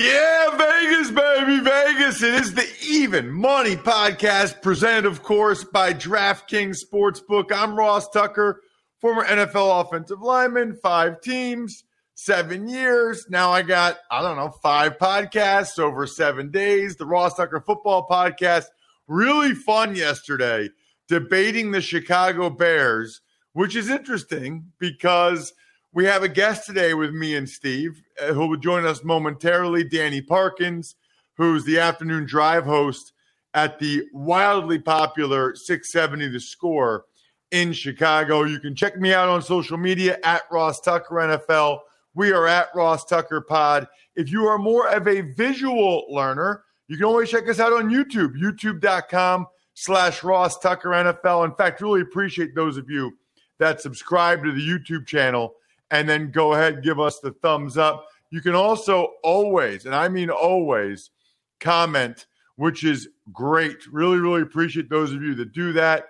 Yeah, 0.00 0.56
Vegas, 0.56 1.10
baby, 1.10 1.60
Vegas. 1.60 2.22
It 2.22 2.32
is 2.32 2.54
the 2.54 2.66
Even 2.88 3.30
Money 3.30 3.76
Podcast, 3.76 4.62
presented, 4.62 5.04
of 5.04 5.22
course, 5.22 5.62
by 5.62 5.92
DraftKings 5.92 6.78
Sportsbook. 6.82 7.52
I'm 7.52 7.74
Ross 7.74 8.08
Tucker, 8.08 8.62
former 8.98 9.26
NFL 9.26 9.84
offensive 9.84 10.22
lineman, 10.22 10.74
five 10.74 11.20
teams, 11.20 11.84
seven 12.14 12.66
years. 12.66 13.26
Now 13.28 13.50
I 13.50 13.60
got, 13.60 13.98
I 14.10 14.22
don't 14.22 14.38
know, 14.38 14.48
five 14.62 14.96
podcasts 14.96 15.78
over 15.78 16.06
seven 16.06 16.50
days. 16.50 16.96
The 16.96 17.04
Ross 17.04 17.34
Tucker 17.34 17.60
Football 17.60 18.08
Podcast, 18.08 18.68
really 19.06 19.54
fun 19.54 19.94
yesterday, 19.94 20.70
debating 21.08 21.72
the 21.72 21.82
Chicago 21.82 22.48
Bears, 22.48 23.20
which 23.52 23.76
is 23.76 23.90
interesting 23.90 24.72
because– 24.78 25.52
we 25.92 26.04
have 26.04 26.22
a 26.22 26.28
guest 26.28 26.66
today 26.66 26.94
with 26.94 27.12
me 27.12 27.34
and 27.34 27.48
Steve 27.48 28.02
uh, 28.20 28.32
who 28.32 28.46
will 28.46 28.56
join 28.56 28.84
us 28.86 29.02
momentarily, 29.02 29.82
Danny 29.82 30.22
Parkins, 30.22 30.94
who's 31.36 31.64
the 31.64 31.80
afternoon 31.80 32.26
drive 32.26 32.64
host 32.64 33.12
at 33.54 33.78
the 33.80 34.04
wildly 34.12 34.78
popular 34.78 35.56
670 35.56 36.28
The 36.28 36.40
Score 36.40 37.06
in 37.50 37.72
Chicago. 37.72 38.44
You 38.44 38.60
can 38.60 38.76
check 38.76 38.98
me 38.98 39.12
out 39.12 39.28
on 39.28 39.42
social 39.42 39.76
media 39.76 40.18
at 40.22 40.42
Ross 40.50 40.80
Tucker 40.80 41.16
NFL. 41.16 41.80
We 42.14 42.32
are 42.32 42.46
at 42.46 42.68
Ross 42.74 43.04
Tucker 43.04 43.40
Pod. 43.40 43.88
If 44.14 44.30
you 44.30 44.46
are 44.46 44.58
more 44.58 44.88
of 44.88 45.08
a 45.08 45.22
visual 45.22 46.04
learner, 46.08 46.62
you 46.86 46.96
can 46.96 47.06
always 47.06 47.30
check 47.30 47.48
us 47.48 47.58
out 47.58 47.72
on 47.72 47.90
YouTube, 47.90 48.34
youtube.com 48.36 49.46
slash 49.74 50.22
Ross 50.22 50.58
Tucker 50.58 50.90
NFL. 50.90 51.44
In 51.46 51.54
fact, 51.54 51.80
really 51.80 52.02
appreciate 52.02 52.54
those 52.54 52.76
of 52.76 52.88
you 52.88 53.12
that 53.58 53.80
subscribe 53.80 54.44
to 54.44 54.52
the 54.52 54.60
YouTube 54.60 55.06
channel 55.06 55.54
and 55.90 56.08
then 56.08 56.30
go 56.30 56.52
ahead 56.52 56.82
give 56.82 57.00
us 57.00 57.18
the 57.20 57.32
thumbs 57.32 57.76
up. 57.76 58.06
You 58.30 58.40
can 58.40 58.54
also 58.54 59.14
always, 59.22 59.86
and 59.86 59.94
I 59.94 60.08
mean 60.08 60.30
always, 60.30 61.10
comment, 61.58 62.26
which 62.56 62.84
is 62.84 63.08
great. 63.32 63.78
Really, 63.90 64.18
really 64.18 64.42
appreciate 64.42 64.88
those 64.88 65.12
of 65.12 65.22
you 65.22 65.34
that 65.36 65.52
do 65.52 65.72
that. 65.74 66.06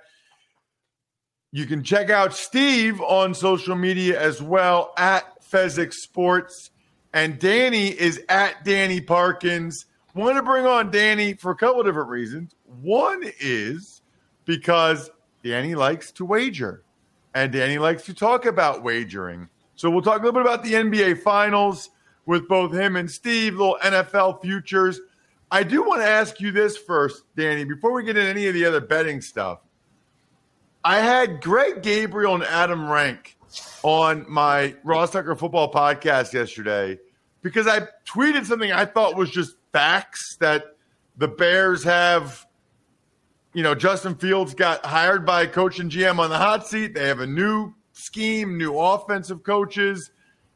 You 1.52 1.66
can 1.66 1.82
check 1.82 2.10
out 2.10 2.34
Steve 2.34 3.00
on 3.00 3.34
social 3.34 3.74
media 3.74 4.20
as 4.20 4.40
well 4.40 4.92
at 4.96 5.42
Fezzik 5.42 5.92
Sports. 5.92 6.70
And 7.12 7.40
Danny 7.40 7.88
is 7.88 8.20
at 8.28 8.64
Danny 8.64 9.00
Parkins. 9.00 9.86
Want 10.14 10.36
to 10.36 10.42
bring 10.42 10.66
on 10.66 10.90
Danny 10.90 11.34
for 11.34 11.50
a 11.50 11.56
couple 11.56 11.80
of 11.80 11.86
different 11.86 12.08
reasons. 12.08 12.54
One 12.82 13.22
is 13.40 14.02
because 14.44 15.10
Danny 15.42 15.74
likes 15.74 16.12
to 16.12 16.24
wager, 16.24 16.82
and 17.34 17.52
Danny 17.52 17.78
likes 17.78 18.04
to 18.04 18.14
talk 18.14 18.44
about 18.44 18.82
wagering. 18.82 19.48
So 19.80 19.88
we'll 19.88 20.02
talk 20.02 20.20
a 20.20 20.24
little 20.26 20.32
bit 20.32 20.42
about 20.42 20.62
the 20.62 20.74
NBA 20.74 21.22
Finals 21.22 21.88
with 22.26 22.46
both 22.48 22.70
him 22.70 22.96
and 22.96 23.10
Steve, 23.10 23.54
little 23.54 23.78
NFL 23.82 24.42
futures. 24.42 25.00
I 25.50 25.62
do 25.62 25.82
want 25.82 26.02
to 26.02 26.06
ask 26.06 26.38
you 26.38 26.52
this 26.52 26.76
first, 26.76 27.22
Danny, 27.34 27.64
before 27.64 27.92
we 27.92 28.04
get 28.04 28.18
into 28.18 28.28
any 28.28 28.46
of 28.46 28.52
the 28.52 28.66
other 28.66 28.82
betting 28.82 29.22
stuff. 29.22 29.60
I 30.84 30.98
had 30.98 31.40
Greg 31.40 31.82
Gabriel 31.82 32.34
and 32.34 32.44
Adam 32.44 32.90
Rank 32.90 33.38
on 33.82 34.26
my 34.28 34.74
Ross 34.84 35.12
Tucker 35.12 35.34
football 35.34 35.72
podcast 35.72 36.34
yesterday 36.34 36.98
because 37.40 37.66
I 37.66 37.88
tweeted 38.06 38.44
something 38.44 38.70
I 38.70 38.84
thought 38.84 39.16
was 39.16 39.30
just 39.30 39.56
facts 39.72 40.36
that 40.40 40.76
the 41.16 41.28
Bears 41.28 41.82
have. 41.84 42.46
You 43.54 43.62
know, 43.62 43.74
Justin 43.74 44.14
Fields 44.14 44.52
got 44.52 44.84
hired 44.84 45.24
by 45.24 45.46
coach 45.46 45.78
and 45.78 45.90
GM 45.90 46.18
on 46.18 46.28
the 46.28 46.36
hot 46.36 46.66
seat. 46.66 46.92
They 46.92 47.08
have 47.08 47.20
a 47.20 47.26
new 47.26 47.72
scheme, 48.00 48.58
new 48.58 48.78
offensive 48.78 49.42
coaches. 49.42 50.10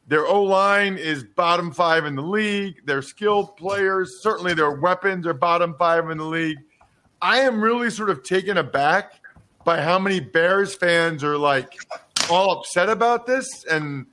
Their 0.06 0.26
O 0.26 0.42
line 0.42 0.96
is 0.96 1.24
bottom 1.24 1.72
five 1.72 2.04
in 2.04 2.14
the 2.14 2.22
league. 2.22 2.82
They're 2.84 3.02
skilled 3.02 3.56
players. 3.56 4.22
Certainly, 4.22 4.54
their 4.54 4.72
weapons 4.72 5.26
are 5.26 5.32
bottom 5.32 5.74
five 5.78 6.10
in 6.10 6.18
the 6.18 6.24
league. 6.24 6.58
I 7.22 7.40
am 7.40 7.62
really 7.62 7.88
sort 7.88 8.10
of 8.10 8.22
taken 8.22 8.58
aback 8.58 9.20
by 9.64 9.80
how 9.80 9.98
many 9.98 10.20
Bears 10.20 10.74
fans 10.74 11.24
are 11.24 11.38
like 11.38 11.72
all 12.30 12.58
upset 12.58 12.90
about 12.90 13.26
this 13.26 13.64
and 13.64 14.06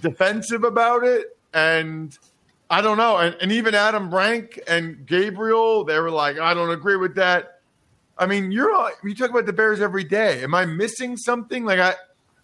defensive 0.00 0.64
about 0.64 1.04
it. 1.04 1.36
And 1.54 2.16
I 2.68 2.80
don't 2.80 2.96
know. 2.96 3.18
And, 3.18 3.36
and 3.40 3.52
even 3.52 3.74
Adam 3.74 4.12
Rank 4.12 4.60
and 4.66 5.06
Gabriel, 5.06 5.84
they 5.84 5.98
were 6.00 6.10
like, 6.10 6.38
I 6.38 6.54
don't 6.54 6.70
agree 6.70 6.96
with 6.96 7.14
that. 7.16 7.60
I 8.18 8.26
mean, 8.26 8.52
you're 8.52 8.72
all, 8.72 8.90
you 9.02 9.14
talk 9.14 9.30
about 9.30 9.46
the 9.46 9.52
Bears 9.52 9.80
every 9.80 10.04
day. 10.04 10.42
Am 10.42 10.54
I 10.54 10.66
missing 10.66 11.16
something? 11.16 11.64
Like 11.64 11.78
I 11.78 11.94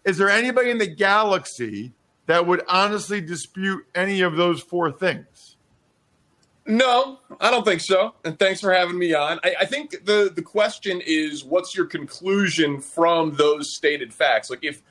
is 0.07 0.17
there 0.17 0.31
anybody 0.31 0.71
in 0.71 0.79
the 0.79 0.87
galaxy 0.87 1.93
that 2.27 2.47
would 2.47 2.63
honestly 2.69 3.21
dispute 3.21 3.85
any 3.95 4.23
of 4.23 4.37
those 4.37 4.63
four 4.63 4.91
things? 4.91 5.57
No, 6.65 7.19
I 7.41 7.51
don't 7.51 7.65
think 7.65 7.81
so. 7.81 8.15
And 8.25 8.39
thanks 8.39 8.61
for 8.61 8.73
having 8.73 8.99
me 8.99 9.15
on. 9.15 9.39
I, 9.45 9.55
I, 9.61 9.67
think 9.67 10.05
the 10.05 10.33
the 10.35 10.43
question 10.43 11.01
is, 11.05 11.45
what's 11.45 11.77
your 11.77 11.87
conclusion 11.87 12.81
from 12.81 13.35
those 13.35 13.73
stated 13.75 14.13
facts? 14.13 14.51
Like, 14.51 14.65
if 14.65 14.83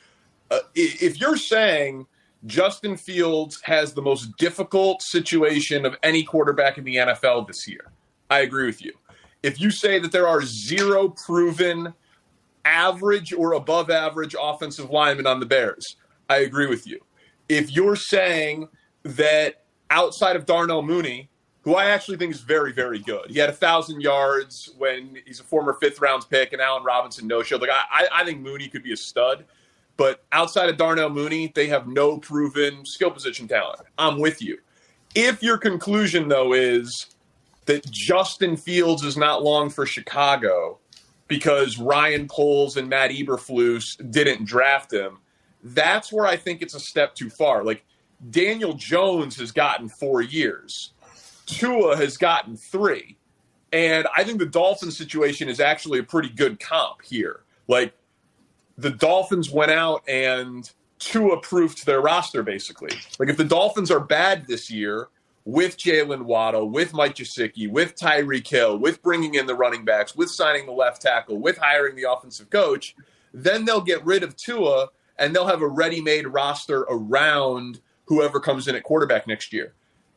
uh, 0.51 0.59
if 0.73 1.19
you're 1.19 1.35
saying 1.35 2.07
Justin 2.45 2.95
Fields 2.95 3.59
has 3.63 3.93
the 3.93 4.01
most 4.01 4.37
difficult 4.37 5.01
situation 5.01 5.85
of 5.85 5.97
any 6.01 6.23
quarterback 6.23 6.77
in 6.77 6.85
the 6.85 6.95
NFL 6.95 7.47
this 7.47 7.67
year, 7.67 7.91
I 8.29 8.39
agree 8.39 8.67
with 8.67 8.83
you. 8.83 8.93
If 9.43 9.59
you 9.59 9.69
say 9.69 9.99
that 9.99 10.13
there 10.13 10.29
are 10.29 10.43
zero 10.43 11.09
proven 11.09 11.93
average 12.65 13.31
or 13.31 13.53
above 13.53 13.89
average 13.89 14.35
offensive 14.39 14.89
lineman 14.89 15.27
on 15.27 15.39
the 15.39 15.45
Bears. 15.45 15.95
I 16.29 16.39
agree 16.39 16.67
with 16.67 16.87
you. 16.87 16.99
If 17.47 17.71
you're 17.71 17.95
saying 17.95 18.67
that 19.03 19.63
outside 19.91 20.35
of 20.35 20.45
Darnell 20.45 20.81
Mooney, 20.81 21.29
who 21.61 21.75
I 21.75 21.85
actually 21.85 22.17
think 22.17 22.33
is 22.33 22.41
very, 22.41 22.73
very 22.73 22.99
good, 22.99 23.29
he 23.29 23.39
had 23.39 23.49
a 23.49 23.53
thousand 23.53 24.01
yards 24.01 24.73
when 24.77 25.17
he's 25.25 25.39
a 25.39 25.43
former 25.43 25.73
fifth 25.73 26.01
round 26.01 26.25
pick, 26.29 26.53
and 26.53 26.61
Allen 26.61 26.83
Robinson 26.83 27.27
no 27.27 27.43
show. 27.43 27.57
Like 27.57 27.69
I, 27.71 28.07
I 28.11 28.23
think 28.25 28.41
Mooney 28.41 28.67
could 28.67 28.83
be 28.83 28.93
a 28.93 28.97
stud, 28.97 29.45
but 29.97 30.23
outside 30.31 30.69
of 30.69 30.77
Darnell 30.77 31.09
Mooney, 31.09 31.51
they 31.55 31.67
have 31.67 31.87
no 31.87 32.17
proven 32.17 32.85
skill 32.85 33.11
position 33.11 33.47
talent. 33.47 33.81
I'm 33.97 34.19
with 34.19 34.41
you. 34.41 34.59
If 35.13 35.41
your 35.41 35.57
conclusion 35.57 36.27
though 36.27 36.53
is 36.53 37.15
that 37.65 37.89
Justin 37.91 38.57
Fields 38.57 39.03
is 39.03 39.17
not 39.17 39.43
long 39.43 39.69
for 39.69 39.85
Chicago, 39.85 40.79
because 41.27 41.77
Ryan 41.77 42.27
Poles 42.27 42.77
and 42.77 42.89
Matt 42.89 43.11
Eberflus 43.11 44.11
didn't 44.11 44.45
draft 44.45 44.93
him. 44.93 45.17
That's 45.63 46.11
where 46.11 46.25
I 46.25 46.37
think 46.37 46.61
it's 46.61 46.75
a 46.75 46.79
step 46.79 47.15
too 47.15 47.29
far. 47.29 47.63
Like 47.63 47.83
Daniel 48.29 48.73
Jones 48.73 49.37
has 49.39 49.51
gotten 49.51 49.89
four 49.89 50.21
years, 50.21 50.93
Tua 51.45 51.97
has 51.97 52.17
gotten 52.17 52.55
three. 52.55 53.17
And 53.73 54.07
I 54.15 54.23
think 54.23 54.39
the 54.39 54.45
Dolphins 54.45 54.97
situation 54.97 55.49
is 55.49 55.59
actually 55.59 55.99
a 55.99 56.03
pretty 56.03 56.29
good 56.29 56.59
comp 56.59 57.01
here. 57.03 57.41
Like 57.67 57.93
the 58.77 58.91
Dolphins 58.91 59.49
went 59.49 59.71
out 59.71 60.07
and 60.07 60.71
Tua 60.99 61.41
proofed 61.41 61.85
their 61.85 62.01
roster 62.01 62.43
basically. 62.43 62.95
Like 63.19 63.29
if 63.29 63.37
the 63.37 63.43
Dolphins 63.43 63.91
are 63.91 63.99
bad 63.99 64.47
this 64.47 64.71
year 64.71 65.09
with 65.45 65.77
Jaylen 65.77 66.23
Waddle, 66.23 66.69
with 66.69 66.93
Mike 66.93 67.15
Gesicki, 67.15 67.69
with 67.69 67.95
Tyreek 67.95 68.47
Hill, 68.47 68.77
with 68.79 69.01
bringing 69.03 69.35
in 69.35 69.45
the 69.45 69.55
running 69.55 69.85
backs, 69.85 70.15
with 70.15 70.29
signing 70.29 70.65
the 70.65 70.71
left 70.71 71.03
tackle, 71.03 71.39
with 71.39 71.57
hiring 71.57 71.95
the 71.95 72.11
offensive 72.11 72.49
coach, 72.49 72.95
then 73.31 73.63
they'll 73.63 73.81
get 73.81 74.03
rid 74.03 74.23
of 74.23 74.35
Tua 74.35 74.89
and 75.17 75.33
they'll 75.33 75.47
have 75.47 75.61
a 75.61 75.67
ready-made 75.67 76.27
roster 76.27 76.81
around 76.89 77.79
whoever 78.05 78.39
comes 78.39 78.67
in 78.67 78.75
at 78.75 78.83
quarterback 78.83 79.27
next 79.27 79.53
year. 79.53 79.73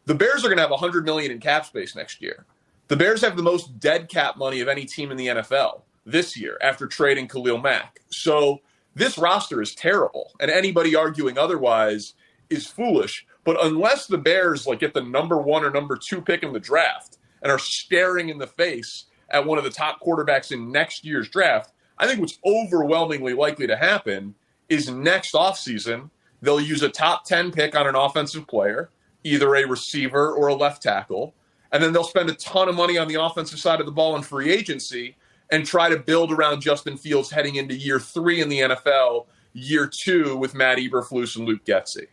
The 0.06 0.14
Bears 0.14 0.44
are 0.44 0.48
going 0.48 0.56
to 0.56 0.62
have 0.62 0.70
100 0.70 1.04
million 1.04 1.30
in 1.30 1.38
cap 1.38 1.66
space 1.66 1.94
next 1.94 2.22
year. 2.22 2.46
The 2.88 2.96
Bears 2.96 3.20
have 3.20 3.36
the 3.36 3.42
most 3.42 3.78
dead 3.78 4.08
cap 4.08 4.38
money 4.38 4.60
of 4.60 4.68
any 4.68 4.86
team 4.86 5.10
in 5.10 5.18
the 5.18 5.26
NFL 5.26 5.82
this 6.06 6.38
year 6.38 6.58
after 6.62 6.86
trading 6.86 7.28
Khalil 7.28 7.58
Mack. 7.58 8.00
So 8.08 8.60
this 8.94 9.18
roster 9.18 9.60
is 9.60 9.74
terrible, 9.74 10.32
and 10.40 10.50
anybody 10.50 10.96
arguing 10.96 11.36
otherwise 11.36 12.14
is 12.48 12.66
foolish. 12.66 13.26
But 13.48 13.64
unless 13.64 14.06
the 14.06 14.18
Bears 14.18 14.66
like 14.66 14.80
get 14.80 14.92
the 14.92 15.00
number 15.00 15.38
one 15.38 15.64
or 15.64 15.70
number 15.70 15.96
two 15.96 16.20
pick 16.20 16.42
in 16.42 16.52
the 16.52 16.60
draft 16.60 17.16
and 17.40 17.50
are 17.50 17.58
staring 17.58 18.28
in 18.28 18.36
the 18.36 18.46
face 18.46 19.06
at 19.30 19.46
one 19.46 19.56
of 19.56 19.64
the 19.64 19.70
top 19.70 20.02
quarterbacks 20.02 20.52
in 20.52 20.70
next 20.70 21.02
year's 21.02 21.30
draft, 21.30 21.72
I 21.96 22.06
think 22.06 22.20
what's 22.20 22.38
overwhelmingly 22.44 23.32
likely 23.32 23.66
to 23.66 23.74
happen 23.74 24.34
is 24.68 24.90
next 24.90 25.32
offseason, 25.32 26.10
they'll 26.42 26.60
use 26.60 26.82
a 26.82 26.90
top 26.90 27.24
10 27.24 27.50
pick 27.50 27.74
on 27.74 27.86
an 27.86 27.94
offensive 27.94 28.46
player, 28.46 28.90
either 29.24 29.56
a 29.56 29.66
receiver 29.66 30.30
or 30.30 30.48
a 30.48 30.54
left 30.54 30.82
tackle, 30.82 31.32
and 31.72 31.82
then 31.82 31.94
they'll 31.94 32.04
spend 32.04 32.28
a 32.28 32.34
ton 32.34 32.68
of 32.68 32.74
money 32.74 32.98
on 32.98 33.08
the 33.08 33.14
offensive 33.14 33.58
side 33.58 33.80
of 33.80 33.86
the 33.86 33.92
ball 33.92 34.14
in 34.14 34.20
free 34.20 34.52
agency 34.52 35.16
and 35.50 35.64
try 35.64 35.88
to 35.88 35.96
build 35.96 36.32
around 36.32 36.60
Justin 36.60 36.98
Fields 36.98 37.30
heading 37.30 37.54
into 37.54 37.74
year 37.74 37.98
three 37.98 38.42
in 38.42 38.50
the 38.50 38.58
NFL, 38.58 39.24
year 39.54 39.90
two 39.90 40.36
with 40.36 40.54
Matt 40.54 40.76
Eberflus 40.76 41.34
and 41.36 41.48
Luke 41.48 41.64
Getsy. 41.64 42.08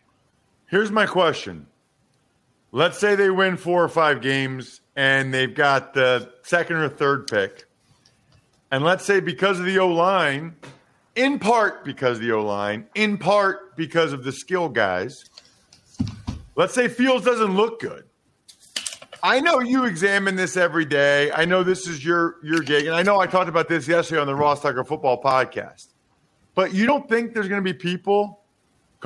Here's 0.66 0.90
my 0.90 1.06
question. 1.06 1.66
Let's 2.72 2.98
say 2.98 3.14
they 3.14 3.30
win 3.30 3.56
four 3.56 3.82
or 3.82 3.88
five 3.88 4.20
games 4.20 4.80
and 4.96 5.32
they've 5.32 5.54
got 5.54 5.94
the 5.94 6.32
second 6.42 6.76
or 6.76 6.88
third 6.88 7.28
pick. 7.28 7.66
And 8.70 8.82
let's 8.84 9.04
say 9.04 9.20
because 9.20 9.60
of 9.60 9.66
the 9.66 9.78
O 9.78 9.88
line, 9.88 10.56
in 11.14 11.38
part 11.38 11.84
because 11.84 12.18
of 12.18 12.24
the 12.24 12.32
O 12.32 12.44
line, 12.44 12.86
in 12.94 13.16
part 13.16 13.76
because 13.76 14.12
of 14.12 14.24
the 14.24 14.32
skill 14.32 14.68
guys, 14.68 15.24
let's 16.56 16.74
say 16.74 16.88
Fields 16.88 17.24
doesn't 17.24 17.54
look 17.54 17.80
good. 17.80 18.04
I 19.22 19.40
know 19.40 19.60
you 19.60 19.84
examine 19.84 20.36
this 20.36 20.56
every 20.56 20.84
day. 20.84 21.30
I 21.32 21.44
know 21.44 21.62
this 21.62 21.86
is 21.86 22.04
your 22.04 22.36
your 22.42 22.60
gig, 22.60 22.86
and 22.86 22.94
I 22.94 23.02
know 23.02 23.18
I 23.18 23.26
talked 23.26 23.48
about 23.48 23.68
this 23.68 23.88
yesterday 23.88 24.20
on 24.20 24.26
the 24.26 24.34
Ross 24.34 24.60
Tucker 24.60 24.84
Football 24.84 25.22
Podcast. 25.22 25.86
But 26.54 26.74
you 26.74 26.86
don't 26.86 27.08
think 27.08 27.34
there's 27.34 27.48
going 27.48 27.62
to 27.62 27.64
be 27.64 27.76
people 27.76 28.42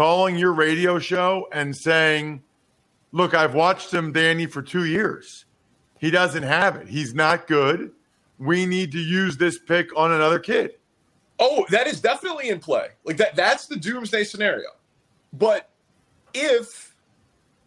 calling 0.01 0.39
your 0.39 0.55
radio 0.55 0.99
show 0.99 1.47
and 1.53 1.77
saying, 1.77 2.43
"Look, 3.13 3.35
I've 3.35 3.53
watched 3.53 3.93
him, 3.93 4.13
Danny, 4.13 4.47
for 4.47 4.63
two 4.63 4.87
years. 4.87 5.45
He 5.99 6.11
doesn't 6.11 6.43
have 6.43 6.77
it. 6.77 6.89
He's 6.89 7.13
not 7.13 7.47
good. 7.47 7.93
We 8.39 8.65
need 8.65 8.93
to 8.93 8.99
use 8.99 9.37
this 9.37 9.59
pick 9.59 9.95
on 9.95 10.11
another 10.11 10.39
kid." 10.39 10.77
Oh, 11.39 11.67
that 11.69 11.87
is 11.87 12.01
definitely 12.01 12.49
in 12.49 12.61
play. 12.61 12.89
Like 13.05 13.19
that. 13.19 13.37
That's 13.37 13.67
the 13.67 13.77
doomsday 13.77 14.25
scenario. 14.25 14.69
But 15.35 15.69
if 16.33 16.97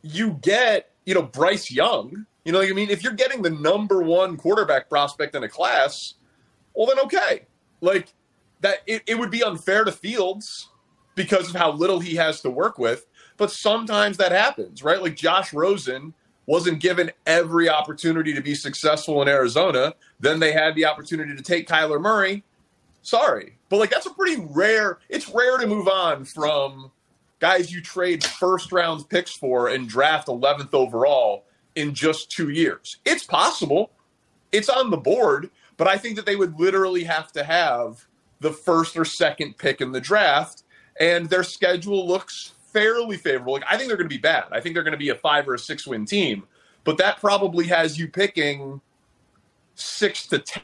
you 0.02 0.40
get, 0.42 0.90
you 1.06 1.14
know, 1.14 1.22
Bryce 1.22 1.70
Young 1.70 2.26
you 2.46 2.52
know, 2.52 2.62
I 2.62 2.74
mean, 2.74 2.90
if 2.90 3.04
you're 3.04 3.14
getting 3.14 3.44
the 3.44 3.52
number 3.52 4.02
one 4.02 4.38
quarterback 4.38 4.90
prospect 4.90 5.36
in 5.36 5.44
a 5.44 5.48
class, 5.48 6.16
well, 6.74 6.88
then 6.88 7.00
okay. 7.06 7.46
Like 7.80 8.12
that, 8.62 8.80
it, 8.86 9.04
it 9.08 9.16
would 9.16 9.32
be 9.32 9.44
unfair 9.44 9.84
to 9.86 9.92
Fields 9.92 10.68
because 11.16 11.50
of 11.50 11.56
how 11.56 11.72
little 11.72 12.00
he 12.00 12.16
has 12.16 12.42
to 12.42 12.50
work 12.50 12.78
with. 12.78 13.06
But 13.38 13.52
sometimes 13.52 14.18
that 14.18 14.32
happens, 14.32 14.84
right? 14.84 15.02
Like 15.02 15.16
Josh 15.16 15.54
Rosen 15.54 16.14
wasn't 16.46 16.80
given 16.80 17.12
every 17.26 17.70
opportunity 17.70 18.34
to 18.34 18.42
be 18.42 18.56
successful 18.56 19.22
in 19.22 19.28
Arizona. 19.28 19.94
Then 20.20 20.40
they 20.40 20.52
had 20.52 20.76
the 20.76 20.86
opportunity 20.86 21.36
to 21.36 21.42
take 21.42 21.68
Kyler 21.68 22.02
Murray. 22.02 22.44
Sorry. 23.02 23.58
But 23.70 23.78
like 23.78 23.90
that's 23.90 24.06
a 24.06 24.14
pretty 24.14 24.42
rare, 24.50 25.00
it's 25.10 25.30
rare 25.30 25.58
to 25.58 25.68
move 25.68 25.88
on 25.88 26.26
from 26.26 26.92
guys 27.40 27.72
you 27.74 27.82
trade 27.82 28.24
first 28.24 28.72
round 28.72 29.08
picks 29.10 29.32
for 29.32 29.68
and 29.68 29.90
draft 29.90 30.28
11th 30.28 30.74
overall 30.74 31.46
in 31.76 31.94
just 31.94 32.32
two 32.32 32.50
years. 32.50 32.98
It's 33.06 33.24
possible. 33.24 33.92
It's 34.52 34.70
on 34.70 34.92
the 34.92 34.98
board, 34.98 35.50
but 35.78 35.88
I 35.88 35.98
think 35.98 36.16
that 36.16 36.26
they 36.26 36.36
would 36.36 36.60
literally 36.60 37.04
have 37.04 37.32
to 37.34 37.44
have 37.44 38.06
the 38.40 38.52
first 38.52 38.96
or 38.96 39.06
second 39.06 39.58
pick 39.58 39.82
in 39.82 39.92
the 39.92 40.02
draft, 40.02 40.63
and 41.00 41.30
their 41.30 41.44
schedule 41.44 42.08
looks 42.08 42.54
fairly 42.72 43.18
favorable. 43.18 43.54
Like, 43.54 43.64
I 43.70 43.78
think 43.78 43.88
they're 43.88 43.98
going 43.98 44.10
to 44.10 44.16
be 44.16 44.22
bad. 44.22 44.46
I 44.52 44.60
think 44.60 44.74
they're 44.74 44.84
going 44.84 44.94
to 44.94 44.98
be 44.98 45.10
a 45.10 45.16
five 45.16 45.48
or 45.48 45.54
a 45.54 45.60
six 45.60 45.88
win 45.88 46.06
team, 46.06 46.44
but 46.84 46.98
that 46.98 47.20
probably 47.20 47.68
has 47.68 47.98
you 47.98 48.08
picking 48.08 48.82
six 49.76 50.28
to 50.28 50.40
ten. 50.40 50.64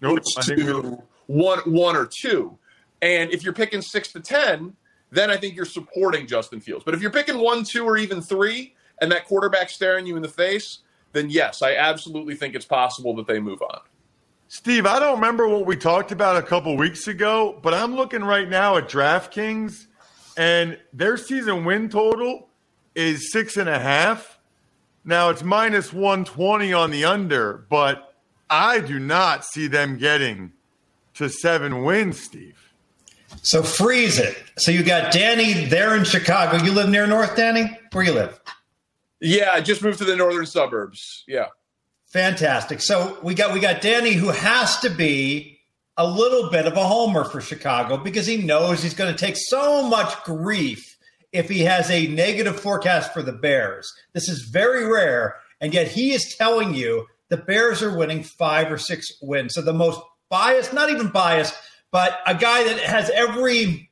Nope, 0.00 0.20
to 0.42 1.02
one, 1.26 1.58
one 1.60 1.96
or 1.96 2.06
two. 2.06 2.58
And 3.00 3.30
if 3.30 3.42
you're 3.42 3.54
picking 3.54 3.82
six 3.82 4.12
to 4.12 4.20
ten, 4.20 4.74
then 5.10 5.30
I 5.30 5.36
think 5.36 5.54
you're 5.54 5.64
supporting 5.64 6.26
Justin 6.26 6.60
Fields. 6.60 6.84
But 6.84 6.94
if 6.94 7.00
you're 7.00 7.10
picking 7.10 7.38
one, 7.38 7.64
two, 7.64 7.84
or 7.84 7.96
even 7.96 8.20
three, 8.20 8.74
and 9.00 9.10
that 9.12 9.24
quarterback 9.26 9.70
staring 9.70 10.06
you 10.06 10.16
in 10.16 10.22
the 10.22 10.28
face, 10.28 10.80
then 11.12 11.30
yes, 11.30 11.62
I 11.62 11.76
absolutely 11.76 12.34
think 12.34 12.54
it's 12.54 12.66
possible 12.66 13.14
that 13.16 13.26
they 13.26 13.38
move 13.38 13.62
on. 13.62 13.80
Steve, 14.48 14.86
I 14.86 15.00
don't 15.00 15.16
remember 15.16 15.48
what 15.48 15.66
we 15.66 15.76
talked 15.76 16.12
about 16.12 16.36
a 16.36 16.42
couple 16.42 16.76
weeks 16.76 17.08
ago, 17.08 17.58
but 17.62 17.74
I'm 17.74 17.96
looking 17.96 18.22
right 18.22 18.48
now 18.48 18.76
at 18.76 18.88
DraftKings, 18.88 19.86
and 20.36 20.78
their 20.92 21.16
season 21.16 21.64
win 21.64 21.88
total 21.88 22.48
is 22.94 23.32
six 23.32 23.56
and 23.56 23.68
a 23.68 23.78
half. 23.78 24.38
Now 25.04 25.30
it's 25.30 25.42
minus 25.42 25.92
120 25.92 26.72
on 26.72 26.90
the 26.90 27.04
under, 27.04 27.66
but 27.68 28.14
I 28.48 28.80
do 28.80 29.00
not 29.00 29.44
see 29.44 29.66
them 29.66 29.98
getting 29.98 30.52
to 31.14 31.28
seven 31.28 31.82
wins, 31.82 32.20
Steve. 32.20 32.72
So 33.42 33.62
freeze 33.62 34.18
it. 34.18 34.36
So 34.58 34.70
you 34.70 34.84
got 34.84 35.12
Danny 35.12 35.64
there 35.64 35.96
in 35.96 36.04
Chicago. 36.04 36.62
You 36.62 36.72
live 36.72 36.88
near 36.88 37.06
North, 37.06 37.36
Danny? 37.36 37.76
Where 37.92 38.04
you 38.04 38.12
live? 38.12 38.40
Yeah, 39.20 39.50
I 39.52 39.60
just 39.60 39.82
moved 39.82 39.98
to 39.98 40.04
the 40.04 40.14
northern 40.14 40.46
suburbs. 40.46 41.24
Yeah. 41.26 41.46
Fantastic. 42.06 42.80
So 42.80 43.18
we 43.22 43.34
got 43.34 43.52
we 43.52 43.60
got 43.60 43.80
Danny 43.80 44.12
who 44.12 44.28
has 44.28 44.78
to 44.80 44.90
be 44.90 45.60
a 45.96 46.06
little 46.06 46.50
bit 46.50 46.66
of 46.66 46.76
a 46.76 46.86
homer 46.86 47.24
for 47.24 47.40
Chicago 47.40 47.96
because 47.96 48.26
he 48.26 48.36
knows 48.36 48.82
he's 48.82 48.94
going 48.94 49.12
to 49.12 49.18
take 49.18 49.36
so 49.36 49.82
much 49.88 50.22
grief 50.24 50.96
if 51.32 51.48
he 51.48 51.60
has 51.60 51.90
a 51.90 52.06
negative 52.06 52.60
forecast 52.60 53.12
for 53.12 53.22
the 53.22 53.32
Bears. 53.32 53.92
This 54.12 54.28
is 54.28 54.42
very 54.42 54.86
rare, 54.86 55.36
and 55.60 55.74
yet 55.74 55.88
he 55.88 56.12
is 56.12 56.36
telling 56.36 56.74
you 56.74 57.06
the 57.28 57.36
Bears 57.36 57.82
are 57.82 57.96
winning 57.96 58.22
five 58.22 58.70
or 58.70 58.78
six 58.78 59.10
wins. 59.20 59.54
So 59.54 59.62
the 59.62 59.72
most 59.72 60.00
biased, 60.28 60.72
not 60.72 60.90
even 60.90 61.08
biased, 61.08 61.54
but 61.90 62.18
a 62.26 62.34
guy 62.34 62.64
that 62.64 62.78
has 62.80 63.10
every 63.10 63.90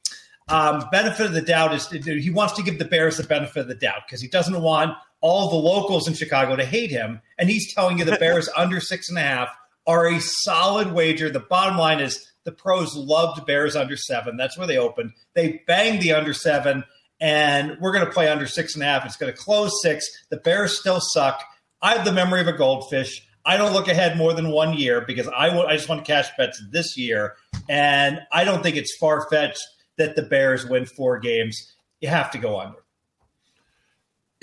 um, 0.48 0.84
benefit 0.92 1.26
of 1.26 1.32
the 1.32 1.42
doubt 1.42 1.74
is 1.74 1.88
he 1.88 2.30
wants 2.30 2.54
to 2.54 2.62
give 2.62 2.78
the 2.78 2.84
Bears 2.84 3.16
the 3.16 3.24
benefit 3.24 3.60
of 3.60 3.68
the 3.68 3.74
doubt 3.74 4.02
because 4.06 4.20
he 4.20 4.28
doesn't 4.28 4.60
want 4.60 4.96
all 5.24 5.48
the 5.48 5.56
locals 5.56 6.06
in 6.06 6.12
Chicago 6.12 6.54
to 6.54 6.66
hate 6.66 6.90
him. 6.90 7.18
And 7.38 7.48
he's 7.48 7.72
telling 7.72 7.98
you 7.98 8.04
the 8.04 8.16
Bears 8.20 8.46
under 8.54 8.78
six 8.78 9.08
and 9.08 9.16
a 9.16 9.22
half 9.22 9.48
are 9.86 10.06
a 10.06 10.20
solid 10.20 10.92
wager. 10.92 11.30
The 11.30 11.40
bottom 11.40 11.78
line 11.78 12.00
is 12.00 12.30
the 12.44 12.52
pros 12.52 12.94
loved 12.94 13.46
Bears 13.46 13.74
under 13.74 13.96
seven. 13.96 14.36
That's 14.36 14.58
where 14.58 14.66
they 14.66 14.76
opened. 14.76 15.12
They 15.32 15.62
banged 15.66 16.02
the 16.02 16.12
under 16.12 16.34
seven, 16.34 16.84
and 17.20 17.78
we're 17.80 17.92
going 17.92 18.04
to 18.04 18.12
play 18.12 18.28
under 18.28 18.46
six 18.46 18.74
and 18.74 18.84
a 18.84 18.86
half. 18.86 19.06
It's 19.06 19.16
going 19.16 19.32
to 19.32 19.38
close 19.38 19.72
six. 19.80 20.06
The 20.28 20.36
Bears 20.36 20.78
still 20.78 21.00
suck. 21.00 21.42
I 21.80 21.94
have 21.94 22.04
the 22.04 22.12
memory 22.12 22.42
of 22.42 22.46
a 22.46 22.52
goldfish. 22.52 23.26
I 23.46 23.56
don't 23.56 23.72
look 23.72 23.88
ahead 23.88 24.18
more 24.18 24.34
than 24.34 24.50
one 24.50 24.74
year 24.74 25.00
because 25.06 25.28
I, 25.34 25.48
w- 25.48 25.66
I 25.66 25.74
just 25.74 25.88
want 25.88 26.04
to 26.04 26.06
cash 26.06 26.28
bets 26.36 26.62
this 26.70 26.98
year. 26.98 27.34
And 27.70 28.20
I 28.30 28.44
don't 28.44 28.62
think 28.62 28.76
it's 28.76 28.94
far 28.98 29.26
fetched 29.30 29.66
that 29.96 30.16
the 30.16 30.22
Bears 30.22 30.66
win 30.66 30.84
four 30.84 31.18
games. 31.18 31.74
You 32.00 32.08
have 32.08 32.30
to 32.32 32.38
go 32.38 32.60
under. 32.60 32.83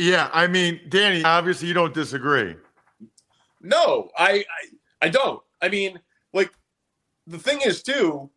Yeah, 0.01 0.31
I 0.33 0.47
mean, 0.47 0.81
Danny, 0.89 1.23
obviously 1.23 1.67
you 1.67 1.75
don't 1.75 1.93
disagree. 1.93 2.55
No, 3.61 4.09
I, 4.17 4.43
I, 4.49 5.05
I 5.05 5.09
don't. 5.09 5.43
I 5.61 5.69
mean, 5.69 5.99
like 6.33 6.51
the 7.27 7.37
thing 7.37 7.61
is 7.61 7.83
too, 7.83 8.31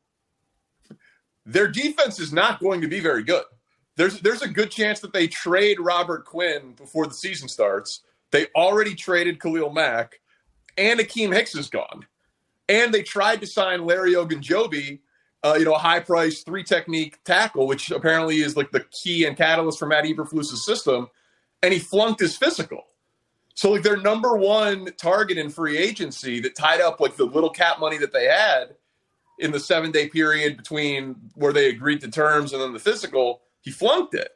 their 1.47 1.66
defense 1.66 2.21
is 2.21 2.35
not 2.35 2.61
going 2.61 2.83
to 2.83 2.87
be 2.87 3.00
very 3.00 3.23
good. 3.23 3.44
There's 3.97 4.21
there's 4.21 4.42
a 4.42 4.49
good 4.49 4.71
chance 4.71 5.00
that 5.00 5.14
they 5.14 5.26
trade 5.26 5.80
Robert 5.80 6.26
Quinn 6.26 6.75
before 6.76 7.06
the 7.06 7.14
season 7.14 7.49
starts. 7.49 8.02
They 8.30 8.49
already 8.54 8.94
traded 8.94 9.40
Khalil 9.40 9.73
Mack 9.73 10.21
and 10.76 11.00
Akiem 11.00 11.35
Hicks 11.35 11.54
is 11.54 11.71
gone. 11.71 12.04
And 12.68 12.92
they 12.92 13.02
tried 13.02 13.40
to 13.40 13.47
sign 13.47 13.87
Larry 13.87 14.12
Ogunjobi, 14.12 15.00
uh, 15.42 15.54
you 15.59 15.64
know, 15.64 15.75
a 15.75 15.78
high 15.78 16.00
price 16.00 16.42
three 16.42 16.62
technique 16.62 17.25
tackle, 17.25 17.66
which 17.66 17.90
apparently 17.90 18.40
is 18.40 18.54
like 18.54 18.71
the 18.71 18.85
key 19.02 19.25
and 19.25 19.35
catalyst 19.35 19.78
for 19.78 19.87
Matt 19.87 20.04
Eberflus's 20.04 20.66
system, 20.66 21.09
and 21.64 21.73
he 21.73 21.78
flunked 21.78 22.21
his 22.21 22.37
physical. 22.37 22.85
So 23.54 23.71
like 23.71 23.83
their 23.83 23.97
number 23.97 24.37
one 24.37 24.90
target 24.99 25.38
in 25.38 25.49
free 25.49 25.78
agency 25.78 26.38
that 26.40 26.54
tied 26.54 26.83
up 26.83 27.00
like 27.00 27.16
the 27.16 27.25
little 27.25 27.49
cap 27.49 27.80
money 27.80 27.97
that 27.99 28.12
they 28.12 28.26
had 28.26 28.76
in 29.38 29.50
the 29.50 29.59
seven 29.59 29.90
day 29.90 30.09
period 30.11 30.59
between 30.59 31.16
where 31.37 31.54
they 31.54 31.71
agreed 31.71 32.02
to 32.02 32.11
terms 32.11 32.52
and 32.52 32.61
then 32.61 32.75
the 32.75 32.78
physical, 32.78 33.40
he 33.62 33.71
flunked 33.71 34.12
it. 34.12 34.33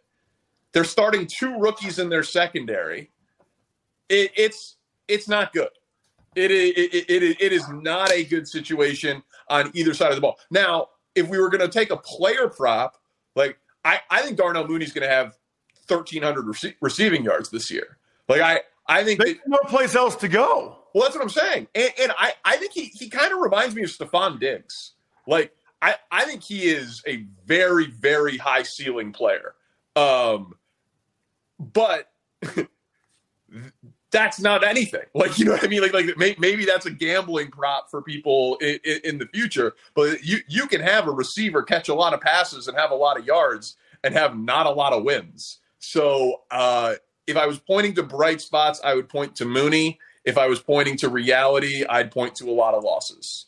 They're 0.72 0.84
starting 0.84 1.26
two 1.26 1.58
rookies 1.58 1.98
in 1.98 2.08
their 2.08 2.22
secondary. 2.22 3.10
It, 4.08 4.30
it's 4.34 4.76
it's 5.06 5.28
not 5.28 5.52
good. 5.52 5.68
It 6.34 6.50
it, 6.50 7.10
it, 7.10 7.36
it 7.42 7.52
is 7.52 7.68
not 7.68 8.10
a 8.10 8.24
good 8.24 8.48
situation 8.48 9.22
on 9.50 9.70
either 9.74 9.92
side 9.92 10.10
of 10.10 10.14
the 10.14 10.22
ball. 10.22 10.38
Now, 10.50 10.88
if 11.14 11.28
we 11.28 11.38
were 11.38 11.50
going 11.50 11.60
to 11.60 11.68
take 11.68 11.90
a 11.90 11.96
player 11.98 12.48
prop, 12.48 12.96
like 13.36 13.58
I, 13.84 14.00
I 14.10 14.22
think 14.22 14.38
Darnell 14.38 14.66
Mooney's 14.66 14.94
going 14.94 15.06
to 15.06 15.14
have 15.14 15.36
1,300 15.88 16.44
rece- 16.44 16.74
receiving 16.80 17.24
yards 17.24 17.50
this 17.50 17.70
year. 17.70 17.98
Like 18.28 18.40
I, 18.40 18.60
I 18.86 19.04
think 19.04 19.22
There's 19.22 19.38
no 19.46 19.58
place 19.66 19.94
else 19.94 20.16
to 20.16 20.28
go. 20.28 20.76
Well, 20.94 21.04
that's 21.04 21.14
what 21.14 21.22
I'm 21.22 21.28
saying, 21.28 21.68
and, 21.74 21.90
and 22.00 22.12
I, 22.18 22.32
I 22.44 22.56
think 22.56 22.72
he, 22.72 22.86
he 22.86 23.08
kind 23.08 23.32
of 23.32 23.40
reminds 23.40 23.74
me 23.74 23.82
of 23.82 23.90
Stefon 23.90 24.40
Diggs. 24.40 24.92
Like 25.26 25.52
I, 25.80 25.96
I 26.10 26.24
think 26.24 26.42
he 26.42 26.62
is 26.62 27.02
a 27.06 27.26
very, 27.46 27.86
very 27.86 28.36
high 28.36 28.62
ceiling 28.62 29.12
player. 29.12 29.54
Um, 29.94 30.54
but 31.58 32.10
that's 34.10 34.40
not 34.40 34.66
anything. 34.66 35.02
Like 35.14 35.38
you 35.38 35.44
know 35.44 35.52
what 35.52 35.64
I 35.64 35.68
mean? 35.68 35.82
Like 35.82 35.92
like 35.92 36.16
may, 36.16 36.34
maybe 36.38 36.64
that's 36.64 36.86
a 36.86 36.90
gambling 36.90 37.50
prop 37.50 37.90
for 37.90 38.02
people 38.02 38.56
in, 38.56 38.78
in, 38.84 39.00
in, 39.04 39.18
the 39.18 39.26
future. 39.26 39.74
But 39.94 40.24
you 40.24 40.38
you 40.48 40.66
can 40.66 40.80
have 40.80 41.06
a 41.06 41.12
receiver 41.12 41.62
catch 41.62 41.88
a 41.88 41.94
lot 41.94 42.14
of 42.14 42.20
passes 42.20 42.68
and 42.68 42.76
have 42.76 42.90
a 42.90 42.96
lot 42.96 43.18
of 43.18 43.26
yards 43.26 43.76
and 44.02 44.14
have 44.14 44.38
not 44.38 44.66
a 44.66 44.70
lot 44.70 44.92
of 44.92 45.04
wins. 45.04 45.58
So 45.78 46.42
uh, 46.50 46.94
if 47.26 47.36
I 47.36 47.46
was 47.46 47.58
pointing 47.58 47.94
to 47.94 48.02
bright 48.02 48.40
spots, 48.40 48.80
I 48.82 48.94
would 48.94 49.08
point 49.08 49.36
to 49.36 49.44
Mooney. 49.44 49.98
If 50.24 50.36
I 50.36 50.48
was 50.48 50.60
pointing 50.60 50.96
to 50.98 51.08
reality, 51.08 51.84
I'd 51.88 52.10
point 52.10 52.34
to 52.36 52.50
a 52.50 52.52
lot 52.52 52.74
of 52.74 52.84
losses. 52.84 53.46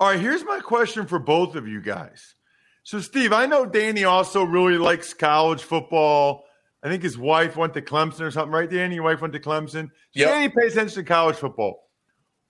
All 0.00 0.08
right, 0.08 0.20
here's 0.20 0.44
my 0.44 0.60
question 0.60 1.06
for 1.06 1.18
both 1.18 1.54
of 1.54 1.68
you 1.68 1.80
guys. 1.80 2.34
So, 2.82 3.00
Steve, 3.00 3.32
I 3.32 3.46
know 3.46 3.64
Danny 3.64 4.04
also 4.04 4.42
really 4.42 4.76
likes 4.76 5.14
college 5.14 5.62
football. 5.62 6.44
I 6.82 6.88
think 6.88 7.02
his 7.02 7.16
wife 7.16 7.56
went 7.56 7.72
to 7.74 7.82
Clemson 7.82 8.20
or 8.20 8.30
something, 8.30 8.52
right, 8.52 8.68
Danny? 8.68 8.96
Your 8.96 9.04
wife 9.04 9.22
went 9.22 9.32
to 9.32 9.40
Clemson. 9.40 9.90
Yeah. 10.12 10.26
Danny 10.26 10.50
pays 10.50 10.72
attention 10.72 10.96
to 10.96 11.04
college 11.04 11.36
football. 11.36 11.88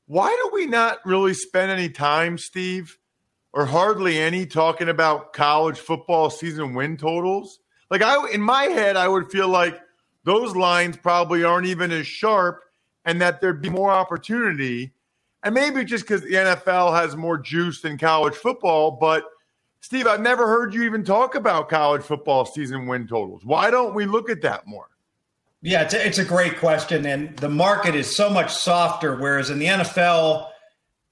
Why 0.07 0.29
do 0.29 0.51
we 0.53 0.67
not 0.67 0.99
really 1.07 1.35
spend 1.35 1.71
any 1.71 1.89
time, 1.89 2.37
Steve, 2.37 2.99
or 3.53 3.65
hardly 3.65 4.19
any, 4.19 4.45
talking 4.45 4.89
about 4.89 5.33
college 5.33 5.79
football 5.79 6.31
season 6.31 6.75
win 6.75 6.97
totals? 6.97 7.61
Like 7.91 8.03
I, 8.03 8.31
in 8.31 8.41
my 8.41 8.65
head, 8.65 8.97
I 8.97 9.09
would 9.09 9.31
feel 9.31 9.49
like 9.49 9.81
those 10.25 10.57
lines 10.57 10.97
probably 10.97 11.45
aren't 11.45 11.67
even 11.67 11.93
as 11.93 12.07
sharp, 12.07 12.63
and 13.05 13.21
that 13.21 13.41
there'd 13.41 13.61
be 13.61 13.71
more 13.71 13.91
opportunity. 13.91 14.93
And 15.43 15.55
maybe 15.55 15.85
just 15.85 16.05
because 16.05 16.23
the 16.23 16.33
NFL 16.33 16.99
has 16.99 17.17
more 17.17 17.37
juice 17.37 17.83
than 17.83 17.99
college 17.99 18.35
football, 18.35 18.93
but 18.93 19.25
Steve, 19.85 20.07
I've 20.07 20.23
never 20.23 20.47
heard 20.47 20.73
you 20.73 20.83
even 20.85 21.05
talk 21.05 21.35
about 21.35 21.69
college 21.69 22.01
football 22.01 22.47
season 22.47 22.87
win 22.87 23.07
totals. 23.07 23.45
Why 23.45 23.71
don't 23.71 23.95
we 23.95 24.07
look 24.07 24.31
at 24.31 24.41
that 24.41 24.67
more? 24.67 24.89
Yeah, 25.61 25.83
it's 25.83 25.93
a, 25.93 26.07
it's 26.07 26.19
a 26.19 26.25
great 26.25 26.59
question. 26.59 27.05
And 27.05 27.37
the 27.37 27.51
market 27.51 27.95
is 27.95 28.17
so 28.17 28.31
much 28.31 28.51
softer, 28.51 29.15
whereas 29.17 29.51
in 29.51 29.59
the 29.59 29.67
NFL, 29.67 30.49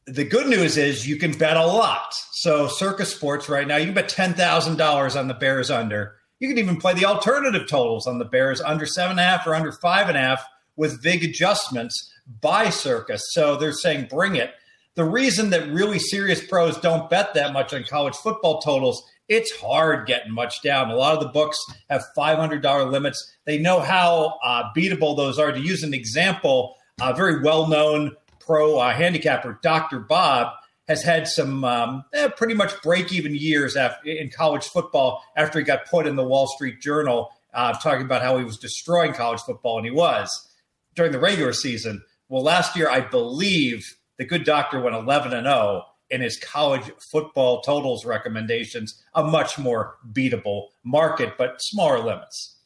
the 0.07 0.25
good 0.25 0.47
news 0.47 0.79
is 0.79 1.07
you 1.07 1.17
can 1.17 1.33
bet 1.33 1.59
a 1.59 1.67
lot. 1.67 2.15
So, 2.33 2.67
Circa 2.67 3.05
Sports 3.05 3.51
right 3.51 3.67
now, 3.69 3.77
you 3.77 3.87
can 3.87 3.95
bet 3.95 4.09
$10,000 4.09 5.21
on 5.21 5.29
the 5.29 5.35
Bears 5.35 5.71
under. 5.71 6.17
You 6.43 6.49
can 6.49 6.59
even 6.59 6.77
play 6.77 6.95
the 6.95 7.05
alternative 7.05 7.69
totals 7.69 8.07
on 8.07 8.19
the 8.19 8.25
Bears 8.25 8.61
under 8.61 8.85
seven 8.85 9.13
and 9.13 9.21
a 9.21 9.23
half 9.23 9.47
or 9.47 9.55
under 9.55 9.71
five 9.71 10.09
and 10.09 10.19
a 10.19 10.21
half 10.21 10.45
with 10.77 11.03
big 11.03 11.23
adjustments 11.23 12.13
by 12.41 12.69
Circa. 12.69 13.19
So, 13.19 13.57
they're 13.57 13.73
saying 13.73 14.09
bring 14.11 14.37
it 14.37 14.53
the 14.95 15.05
reason 15.05 15.51
that 15.51 15.73
really 15.73 15.99
serious 15.99 16.45
pros 16.45 16.79
don't 16.79 17.09
bet 17.09 17.35
that 17.35 17.53
much 17.53 17.73
on 17.73 17.85
college 17.85 18.15
football 18.17 18.61
totals, 18.61 19.03
it's 19.29 19.51
hard 19.59 20.07
getting 20.07 20.33
much 20.33 20.61
down. 20.63 20.91
A 20.91 20.97
lot 20.97 21.15
of 21.15 21.21
the 21.21 21.29
books 21.29 21.59
have 21.89 22.05
$500 22.17 22.91
limits. 22.91 23.37
They 23.47 23.59
know 23.59 23.81
how 23.81 24.39
uh, 24.45 24.65
beatable 24.77 25.17
those 25.17 25.39
are. 25.39 25.51
To 25.51 25.61
use 25.61 25.83
an 25.83 25.95
example, 25.95 26.77
a 27.01 27.15
very 27.15 27.43
well 27.43 27.69
known 27.69 28.15
pro 28.39 28.79
uh, 28.79 28.93
handicapper, 28.93 29.59
Dr. 29.63 30.01
Bob, 30.01 30.53
has 30.93 31.03
had 31.03 31.27
some 31.27 31.65
um, 31.65 32.05
eh, 32.13 32.29
pretty 32.29 32.53
much 32.53 32.81
break 32.83 33.13
even 33.13 33.35
years 33.35 33.77
after, 33.77 34.07
in 34.09 34.29
college 34.29 34.65
football 34.65 35.25
after 35.37 35.59
he 35.59 35.65
got 35.65 35.87
put 35.87 36.07
in 36.07 36.17
the 36.17 36.25
Wall 36.25 36.47
Street 36.47 36.83
Journal 36.83 37.31
uh, 37.55 37.73
talking 37.73 38.05
about 38.05 38.23
how 38.23 38.37
he 38.37 38.45
was 38.45 38.59
destroying 38.59 39.15
college 39.15 39.41
football, 39.41 39.79
and 39.79 39.87
he 39.87 39.91
was 39.91 40.51
during 40.95 41.11
the 41.11 41.19
regular 41.19 41.55
season. 41.55 42.03
Well, 42.29 42.43
last 42.43 42.77
year, 42.77 42.91
I 42.91 43.01
believe 43.01 43.97
the 44.19 44.27
good 44.27 44.45
doctor 44.45 44.81
went 44.81 44.95
11 44.95 45.33
and 45.33 45.47
0 45.47 45.85
in 46.11 46.21
his 46.21 46.39
college 46.39 46.91
football 47.11 47.63
totals 47.63 48.05
recommendations, 48.05 49.03
a 49.15 49.25
much 49.25 49.59
more 49.59 49.97
beatable 50.13 50.69
market, 50.85 51.39
but 51.39 51.63
smaller 51.63 51.99
limits. 52.01 52.59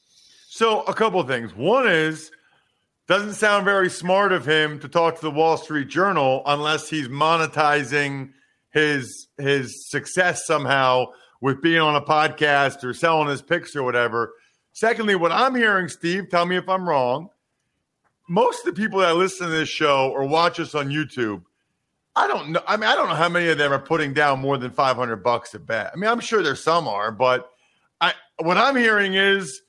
So, 0.49 0.83
a 0.83 0.95
couple 0.95 1.21
of 1.21 1.29
things. 1.29 1.55
One 1.55 1.87
is, 1.87 2.33
doesn't 3.09 3.35
sound 3.35 3.65
very 3.65 3.89
smart 3.89 4.33
of 4.33 4.47
him 4.47 4.79
to 4.81 4.89
talk 4.89 5.17
to 5.17 5.23
the 5.23 5.31
Wall 5.31 5.57
Street 5.57 5.89
Journal 5.89 6.43
unless 6.47 6.89
he's 6.89 7.09
monetizing 7.09 8.33
his 8.71 9.29
his 9.39 9.89
success 9.89 10.47
somehow 10.47 11.07
with 11.41 11.63
being 11.63 11.81
on 11.81 11.97
a 11.97 12.01
podcast 12.01 12.83
or 12.83 12.93
selling 12.93 13.29
his 13.29 13.43
picks 13.43 13.77
or 13.77 13.83
whatever. 13.83 14.33
Secondly, 14.73 15.15
what 15.15 15.33
I'm 15.33 15.55
hearing, 15.55 15.89
Steve, 15.89 16.29
tell 16.31 16.45
me 16.45 16.57
if 16.57 16.69
I'm 16.69 16.89
wrong, 16.89 17.29
most 18.29 18.67
of 18.67 18.75
the 18.75 18.81
people 18.81 19.01
that 19.01 19.17
listen 19.17 19.47
to 19.47 19.53
this 19.53 19.69
show 19.69 20.11
or 20.11 20.27
watch 20.27 20.59
us 20.59 20.75
on 20.75 20.89
YouTube, 20.89 21.43
I 22.15 22.27
don't 22.27 22.51
know. 22.51 22.63
I 22.67 22.77
mean, 22.77 22.89
I 22.89 22.95
don't 22.95 23.09
know 23.09 23.15
how 23.15 23.29
many 23.29 23.49
of 23.49 23.59
them 23.59 23.73
are 23.73 23.79
putting 23.79 24.13
down 24.13 24.41
more 24.41 24.59
than 24.59 24.71
500 24.71 25.17
bucks 25.17 25.55
a 25.55 25.59
bet. 25.59 25.91
I 25.93 25.97
mean, 25.97 26.11
I'm 26.11 26.21
sure 26.21 26.43
there's 26.43 26.63
some 26.63 26.89
are, 26.89 27.13
but 27.13 27.51
I 28.01 28.15
what 28.39 28.57
I'm 28.59 28.77
hearing 28.77 29.15
is 29.15 29.63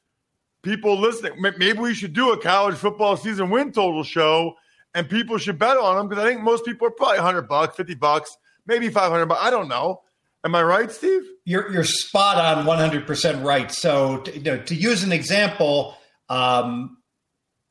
people 0.67 0.99
listening. 0.99 1.33
Maybe 1.39 1.79
we 1.79 1.93
should 1.93 2.13
do 2.13 2.31
a 2.33 2.37
college 2.37 2.75
football 2.75 3.15
season 3.15 3.49
win 3.49 3.71
total 3.71 4.03
show, 4.03 4.55
and 4.93 5.09
people 5.09 5.37
should 5.37 5.57
bet 5.57 5.77
on 5.77 5.95
them 5.95 6.09
because 6.09 6.23
I 6.23 6.27
think 6.27 6.41
most 6.41 6.65
people 6.65 6.87
are 6.87 6.91
probably 6.91 7.19
100 7.19 7.43
bucks, 7.43 7.77
50 7.77 7.95
bucks, 7.95 8.35
maybe 8.65 8.89
500 8.89 9.25
bucks. 9.25 9.41
I 9.41 9.49
don't 9.49 9.69
know. 9.69 10.01
Am 10.43 10.53
I 10.55 10.63
right, 10.63 10.91
Steve? 10.91 11.23
You're 11.45 11.71
you're 11.71 11.83
spot 11.83 12.37
on, 12.37 12.65
100 12.65 13.07
percent 13.07 13.43
right. 13.43 13.71
So 13.71 14.17
to, 14.19 14.37
you 14.37 14.43
know, 14.43 14.57
to 14.57 14.75
use 14.75 15.03
an 15.03 15.11
example, 15.11 15.97
um, 16.29 16.97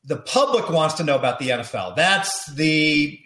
the 0.03 0.17
public 0.17 0.69
wants 0.69 0.95
to 0.95 1.03
know 1.03 1.15
about 1.15 1.39
the 1.39 1.49
NFL. 1.49 1.95
That's 1.95 2.51
the 2.53 3.19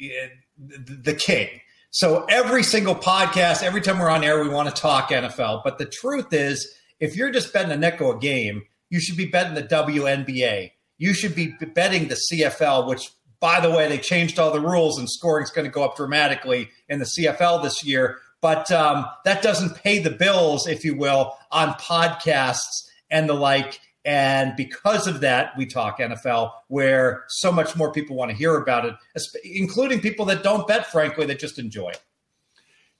the 0.58 1.16
king. 1.16 1.50
So 1.90 2.26
every 2.30 2.64
single 2.64 2.96
podcast, 2.96 3.64
every 3.64 3.82
time 3.82 4.00
we're 4.00 4.10
on 4.10 4.24
air, 4.24 4.42
we 4.42 4.50
want 4.50 4.74
to 4.74 4.82
talk 4.82 5.10
NFL. 5.10 5.64
But 5.64 5.78
the 5.78 5.86
truth 5.86 6.32
is, 6.32 6.74
if 7.00 7.16
you're 7.16 7.32
just 7.32 7.52
betting 7.52 7.72
a 7.72 7.78
nickel 7.78 8.12
a 8.12 8.20
game, 8.20 8.64
you 8.92 9.00
should 9.00 9.18
be 9.18 9.26
betting 9.26 9.56
the 9.56 9.64
WNBA. 9.64 10.72
You 11.00 11.14
should 11.14 11.34
be 11.34 11.56
betting 11.74 12.10
the 12.10 12.20
CFL, 12.32 12.88
which, 12.88 13.10
by 13.40 13.60
the 13.60 13.72
way, 13.72 13.88
they 13.88 13.98
changed 13.98 14.38
all 14.38 14.52
the 14.52 14.60
rules 14.60 15.00
and 15.00 15.10
scoring 15.10 15.44
is 15.44 15.50
going 15.50 15.66
to 15.66 15.72
go 15.72 15.84
up 15.84 15.96
dramatically 15.96 16.70
in 16.88 17.00
the 17.00 17.06
CFL 17.06 17.64
this 17.64 17.84
year. 17.84 18.20
But 18.42 18.72
um, 18.72 19.06
that 19.26 19.42
doesn't 19.42 19.76
pay 19.76 20.00
the 20.00 20.12
bills, 20.12 20.68
if 20.68 20.84
you 20.84 20.96
will, 20.96 21.36
on 21.52 21.70
podcasts 21.76 22.90
and 23.10 23.28
the 23.28 23.34
like. 23.34 23.80
And 24.04 24.56
because 24.58 25.08
of 25.08 25.22
that, 25.22 25.56
we 25.58 25.66
talk 25.66 26.00
NFL, 26.00 26.52
where 26.68 27.24
so 27.30 27.52
much 27.52 27.76
more 27.76 27.92
people 27.92 28.16
want 28.16 28.32
to 28.32 28.38
hear 28.38 28.58
about 28.58 28.86
it, 28.86 28.96
including 29.44 30.02
people 30.02 30.26
that 30.26 30.44
don't 30.44 30.68
bet, 30.68 30.92
frankly, 30.92 31.26
that 31.28 31.40
just 31.40 31.60
enjoy 31.60 31.90
it. 31.90 32.02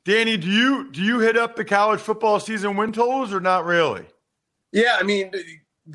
Danny, 0.06 0.38
do 0.38 0.48
you 0.48 0.92
do 0.92 1.02
you 1.02 1.20
hit 1.20 1.38
up 1.38 1.56
the 1.56 1.66
college 1.66 2.00
football 2.00 2.40
season 2.40 2.76
win 2.76 2.92
totals 2.92 3.34
or 3.34 3.40
not 3.40 3.66
really? 3.66 4.06
Yeah, 4.72 4.98
I 5.00 5.04
mean, 5.04 5.32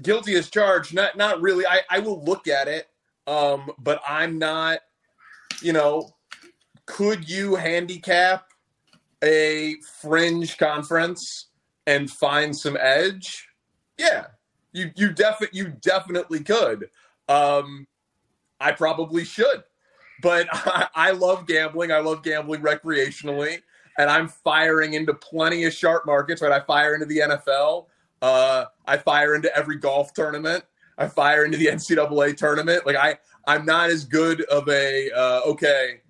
guilty 0.03 0.35
as 0.35 0.51
charged. 0.51 0.95
Not 0.95 1.17
not 1.17 1.41
really. 1.41 1.67
I, 1.67 1.81
I 1.91 1.99
will 1.99 2.23
look 2.25 2.49
at 2.49 2.69
it, 2.69 2.89
um, 3.27 3.71
but 3.79 4.01
I'm 4.09 4.39
not. 4.39 4.81
You 5.63 5.73
know, 5.73 6.15
could 6.87 7.29
you 7.29 7.55
handicap 7.55 8.49
a 9.23 9.77
fringe 10.01 10.59
conference 10.59 11.47
and 11.87 12.11
find 12.11 12.57
some 12.57 12.77
edge? 12.79 13.49
Yeah, 13.99 14.27
you 14.73 14.91
you 14.97 15.13
definitely 15.13 15.59
you 15.59 15.69
definitely 15.81 16.41
could. 16.41 16.91
Um, 17.29 17.87
I 18.61 18.73
probably 18.73 19.25
should, 19.25 19.65
but 20.23 20.47
I, 20.53 20.89
I 20.95 21.11
love 21.13 21.47
gambling. 21.47 21.93
I 21.93 21.99
love 21.99 22.23
gambling 22.23 22.61
recreationally, 22.61 23.63
and 23.99 24.11
I'm 24.11 24.29
firing 24.29 24.95
into 24.95 25.15
plenty 25.15 25.65
of 25.65 25.73
sharp 25.73 26.07
markets. 26.07 26.43
Right, 26.43 26.53
I 26.53 26.61
fire 26.61 26.95
into 26.95 27.07
the 27.07 27.19
NFL. 27.19 27.87
Uh, 28.23 28.67
I 28.87 28.97
fire 28.97 29.35
into 29.35 29.55
every 29.57 29.77
golf 29.77 30.13
tournament. 30.15 30.65
I 30.99 31.09
fire 31.09 31.45
into 31.45 31.59
the 31.59 31.67
NCAA 31.77 32.37
tournament. 32.37 32.87
Like 32.87 32.97
I, 32.97 33.19
I'm 33.47 33.65
not 33.65 33.91
as 33.91 34.05
good 34.05 34.43
of 34.45 34.69
a 34.69 35.11
uh, 35.13 35.41
okay. 35.47 36.01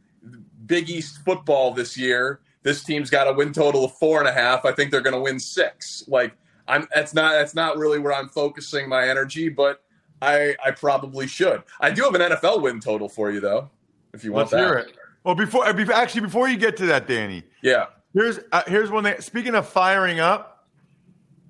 Big 0.67 0.91
East 0.91 1.21
football 1.25 1.73
this 1.73 1.97
year. 1.97 2.41
This 2.63 2.83
team's 2.83 3.11
got 3.11 3.29
a 3.29 3.33
win 3.33 3.53
total 3.53 3.85
of 3.85 3.93
four 3.99 4.19
and 4.19 4.29
a 4.29 4.33
half. 4.33 4.65
I 4.65 4.73
think 4.73 4.91
they're 4.91 5.01
going 5.01 5.15
to 5.15 5.21
win 5.21 5.39
six. 5.39 6.03
Like 6.09 6.37
I'm 6.67 6.89
that's 6.95 7.15
not 7.15 7.33
that's 7.33 7.55
not 7.55 7.77
really 7.77 7.99
where 8.01 8.13
I'm 8.13 8.29
focusing 8.29 8.89
my 8.89 9.09
energy, 9.09 9.49
but 9.49 9.83
I 10.21 10.57
I 10.65 10.73
probably 10.73 11.27
should. 11.29 11.63
I 11.81 11.91
do 11.93 12.03
have 12.03 12.15
an 12.15 12.21
NFL 12.33 12.63
win 12.63 12.81
total 12.81 13.09
for 13.09 13.31
you 13.31 13.39
though, 13.41 13.71
if 14.13 14.25
you 14.25 14.33
want 14.33 14.51
Let's 14.51 14.53
that. 14.53 14.59
hear 14.59 14.75
it. 14.79 14.97
Well, 15.23 15.35
before, 15.35 15.67
uh, 15.67 15.75
actually 15.93 16.23
before 16.23 16.49
you 16.49 16.57
get 16.57 16.77
to 16.79 16.87
that, 16.87 17.07
Danny, 17.07 17.43
Yeah. 17.63 17.87
here's 18.13 18.41
uh, 18.53 18.63
here's 18.67 18.91
one 18.91 19.05
thing. 19.05 19.21
Speaking 19.21 19.55
of 19.55 19.69
firing 19.69 20.19
up, 20.21 20.56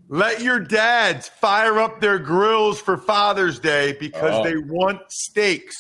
let 0.09 0.41
your 0.43 0.61
dads 0.61 1.29
fire 1.29 1.79
up 1.79 2.01
their 2.01 2.19
grills 2.19 2.81
for 2.81 2.97
Father's 2.97 3.59
Day 3.59 3.97
because 3.99 4.35
Oh. 4.35 4.45
they 4.45 4.57
want 4.57 5.01
steaks. 5.11 5.75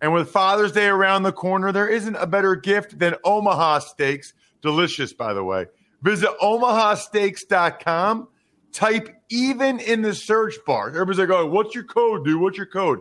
And 0.00 0.12
with 0.12 0.30
Father's 0.30 0.72
Day 0.72 0.86
around 0.88 1.22
the 1.22 1.32
corner, 1.32 1.72
there 1.72 1.88
isn't 1.88 2.16
a 2.16 2.26
better 2.26 2.54
gift 2.54 2.98
than 2.98 3.14
Omaha 3.24 3.78
Steaks. 3.80 4.32
Delicious, 4.62 5.12
by 5.12 5.32
the 5.32 5.42
way. 5.42 5.66
Visit 6.02 6.30
omahasteaks.com. 6.42 8.28
Type 8.72 9.08
even 9.30 9.80
in 9.80 10.02
the 10.02 10.14
search 10.14 10.54
bar. 10.66 10.88
Everybody's 10.88 11.18
like, 11.18 11.30
oh, 11.30 11.46
what's 11.46 11.74
your 11.74 11.84
code, 11.84 12.24
dude? 12.24 12.40
What's 12.40 12.58
your 12.58 12.66
code? 12.66 13.00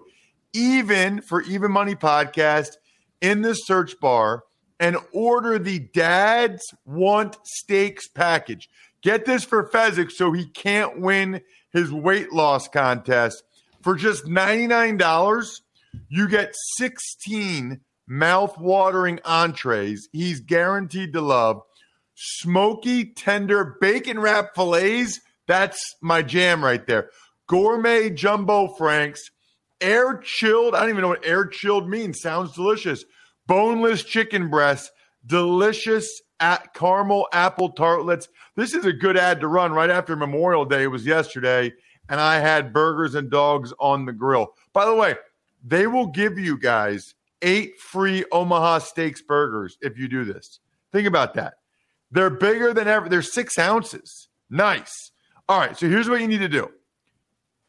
Even 0.54 1.22
for 1.22 1.42
Even 1.44 1.72
Money 1.72 1.96
Podcast 1.96 2.78
in 3.22 3.42
the 3.42 3.54
search 3.54 4.00
bar 4.00 4.44
and 4.80 4.96
order 5.12 5.60
the 5.60 5.80
Dads 5.80 6.64
Want 6.86 7.38
Steaks 7.44 8.08
package. 8.08 8.70
Get 9.06 9.26
this 9.26 9.44
for 9.44 9.70
Fezzik 9.70 10.12
so 10.12 10.32
he 10.32 10.48
can't 10.48 11.00
win 11.00 11.42
his 11.72 11.92
weight 11.92 12.34
loss 12.34 12.68
contest. 12.68 13.44
For 13.84 13.94
just 13.94 14.26
$99, 14.26 15.62
you 16.10 16.28
get 16.28 16.56
16 16.78 17.82
mouth-watering 18.08 19.20
entrees 19.24 20.10
he's 20.12 20.40
guaranteed 20.40 21.14
to 21.14 21.22
love. 21.22 21.62
Smoky, 22.16 23.06
tender 23.06 23.78
bacon 23.80 24.20
wrap 24.20 24.56
fillets. 24.56 25.20
That's 25.46 25.78
my 26.02 26.24
jam 26.24 26.66
right 26.66 26.88
there. 26.88 27.12
Gourmet 27.46 28.10
jumbo 28.10 28.70
franks, 28.70 29.30
air 29.82 30.18
chilled. 30.18 30.74
I 30.74 30.80
don't 30.80 30.90
even 30.90 31.04
know 31.04 31.10
what 31.10 31.28
air 31.28 31.46
chilled 31.46 31.88
means. 31.88 32.22
Sounds 32.22 32.56
delicious. 32.56 33.06
Boneless 33.46 34.04
chicken 34.04 34.50
breasts, 34.50 34.90
delicious 35.24 36.24
at 36.40 36.74
caramel 36.74 37.28
apple 37.32 37.70
tartlets. 37.70 38.28
This 38.56 38.74
is 38.74 38.86
a 38.86 38.94
good 38.94 39.18
ad 39.18 39.40
to 39.42 39.48
run 39.48 39.72
right 39.72 39.90
after 39.90 40.16
Memorial 40.16 40.66
Day. 40.66 40.84
It 40.84 40.92
was 40.92 41.06
yesterday, 41.06 41.74
and 42.10 42.20
I 42.20 42.40
had 42.40 42.74
burgers 42.74 43.16
and 43.16 43.30
dogs 43.30 43.74
on 43.80 44.06
the 44.06 44.14
grill. 44.14 44.54
By 44.74 44.86
the 44.86 44.96
way, 44.96 45.16
they 45.64 45.88
will 45.88 46.08
give 46.08 46.38
you 46.38 46.58
guys 46.58 47.16
eight 47.42 47.80
free 47.80 48.26
Omaha 48.32 48.80
Steaks 48.80 49.22
burgers 49.22 49.78
if 49.82 49.98
you 49.98 50.08
do 50.08 50.26
this. 50.26 50.60
Think 50.92 51.08
about 51.08 51.34
that. 51.36 51.56
They're 52.12 52.30
bigger 52.30 52.74
than 52.74 52.88
ever. 52.88 53.10
They're 53.10 53.22
six 53.22 53.58
ounces. 53.58 54.30
Nice. 54.50 55.12
All 55.50 55.60
right. 55.60 55.78
So 55.78 55.88
here's 55.88 56.10
what 56.10 56.22
you 56.22 56.28
need 56.28 56.40
to 56.40 56.48
do 56.48 56.70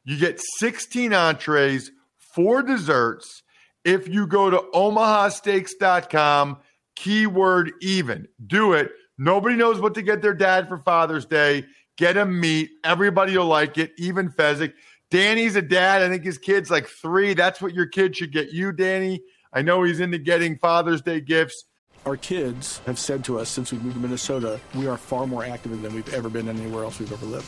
you 0.04 0.16
get 0.16 0.40
16 0.58 1.12
entrees, 1.12 1.90
four 2.34 2.62
desserts. 2.62 3.42
If 3.84 4.08
you 4.08 4.26
go 4.26 4.50
to 4.50 4.58
omahasteaks.com, 4.74 6.58
keyword 6.96 7.72
even, 7.80 8.26
do 8.46 8.72
it. 8.72 8.90
Nobody 9.18 9.56
knows 9.56 9.80
what 9.80 9.94
to 9.94 10.02
get 10.02 10.20
their 10.20 10.34
dad 10.34 10.68
for 10.68 10.78
Father's 10.78 11.24
Day. 11.24 11.64
Get 11.96 12.14
them 12.14 12.38
meat. 12.38 12.70
Everybody 12.84 13.36
will 13.38 13.46
like 13.46 13.78
it, 13.78 13.92
even 13.96 14.28
Fezzik. 14.28 14.74
Danny's 15.10 15.56
a 15.56 15.62
dad. 15.62 16.02
I 16.02 16.08
think 16.08 16.24
his 16.24 16.36
kid's 16.36 16.70
like 16.70 16.86
three. 16.86 17.32
That's 17.32 17.62
what 17.62 17.72
your 17.72 17.86
kid 17.86 18.16
should 18.16 18.32
get 18.32 18.52
you, 18.52 18.72
Danny. 18.72 19.22
I 19.52 19.62
know 19.62 19.82
he's 19.82 20.00
into 20.00 20.18
getting 20.18 20.58
Father's 20.58 21.00
Day 21.00 21.20
gifts. 21.20 21.64
Our 22.04 22.16
kids 22.16 22.80
have 22.86 22.98
said 22.98 23.24
to 23.24 23.38
us 23.38 23.48
since 23.48 23.72
we 23.72 23.78
moved 23.78 23.94
to 23.94 24.00
Minnesota, 24.00 24.60
we 24.74 24.86
are 24.86 24.96
far 24.96 25.26
more 25.26 25.44
active 25.44 25.80
than 25.80 25.94
we've 25.94 26.12
ever 26.12 26.28
been 26.28 26.48
anywhere 26.48 26.84
else 26.84 26.98
we've 26.98 27.12
ever 27.12 27.26
lived. 27.26 27.46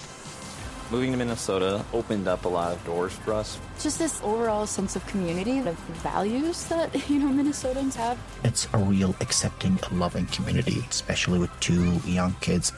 Moving 0.90 1.12
to 1.12 1.18
Minnesota 1.18 1.84
opened 1.92 2.28
up 2.28 2.46
a 2.46 2.48
lot 2.48 2.72
of 2.72 2.82
doors 2.86 3.12
for 3.12 3.34
us. 3.34 3.58
Just 3.78 3.98
this 3.98 4.22
overall 4.22 4.66
sense 4.66 4.96
of 4.96 5.06
community, 5.06 5.60
the 5.60 5.72
values 6.02 6.64
that, 6.64 6.94
you 7.10 7.18
know, 7.18 7.26
Minnesotans 7.26 7.94
have. 7.94 8.18
It's 8.42 8.66
a 8.72 8.78
real 8.78 9.14
accepting, 9.20 9.78
loving 9.92 10.24
community, 10.26 10.82
especially 10.88 11.38
with 11.38 11.50
two 11.60 11.96
young 12.06 12.34
kids. 12.40 12.72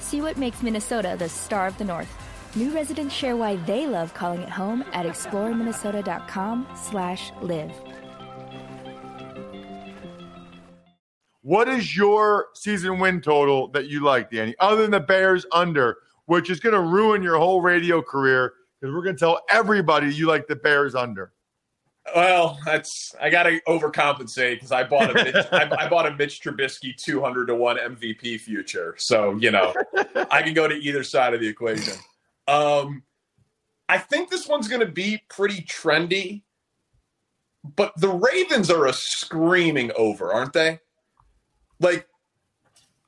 See 0.00 0.20
what 0.20 0.36
makes 0.36 0.60
Minnesota 0.60 1.14
the 1.16 1.28
star 1.28 1.68
of 1.68 1.78
the 1.78 1.84
North. 1.84 2.12
New 2.56 2.74
residents 2.74 3.14
share 3.14 3.36
why 3.36 3.56
they 3.56 3.86
love 3.86 4.12
calling 4.12 4.40
it 4.40 4.48
home 4.48 4.84
at 4.92 5.06
exploreminnesota.com 5.06 6.66
slash 6.74 7.30
live. 7.42 7.70
What 11.42 11.68
is 11.68 11.96
your 11.96 12.46
season 12.54 12.98
win 12.98 13.20
total 13.20 13.68
that 13.68 13.86
you 13.86 14.00
like, 14.00 14.32
Danny, 14.32 14.56
other 14.58 14.82
than 14.82 14.90
the 14.90 14.98
Bears 14.98 15.46
under, 15.52 15.98
which 16.26 16.50
is 16.50 16.60
going 16.60 16.74
to 16.74 16.80
ruin 16.80 17.22
your 17.22 17.38
whole 17.38 17.60
radio 17.60 18.02
career 18.02 18.52
because 18.80 18.94
we're 18.94 19.02
going 19.02 19.16
to 19.16 19.20
tell 19.20 19.40
everybody 19.48 20.12
you 20.12 20.26
like 20.26 20.46
the 20.46 20.56
Bears 20.56 20.94
under. 20.94 21.32
Well, 22.14 22.58
that's 22.64 23.14
I 23.20 23.30
got 23.30 23.44
to 23.44 23.60
overcompensate 23.62 24.54
because 24.54 24.70
I 24.70 24.84
bought 24.84 25.10
a 25.10 25.14
Mitch, 25.24 25.46
I, 25.50 25.68
I 25.76 25.88
bought 25.88 26.06
a 26.06 26.14
Mitch 26.14 26.40
Trubisky 26.40 26.94
two 26.96 27.20
hundred 27.20 27.46
to 27.46 27.54
one 27.54 27.78
MVP 27.78 28.40
future. 28.40 28.94
So 28.98 29.36
you 29.36 29.50
know, 29.50 29.74
I 30.30 30.42
can 30.42 30.54
go 30.54 30.68
to 30.68 30.74
either 30.74 31.02
side 31.02 31.34
of 31.34 31.40
the 31.40 31.48
equation. 31.48 31.94
Um, 32.46 33.02
I 33.88 33.98
think 33.98 34.30
this 34.30 34.46
one's 34.46 34.68
going 34.68 34.80
to 34.80 34.92
be 34.92 35.22
pretty 35.28 35.62
trendy, 35.62 36.42
but 37.74 37.92
the 37.96 38.08
Ravens 38.08 38.70
are 38.70 38.86
a 38.86 38.92
screaming 38.92 39.90
over, 39.96 40.32
aren't 40.32 40.52
they? 40.52 40.80
Like, 41.80 42.06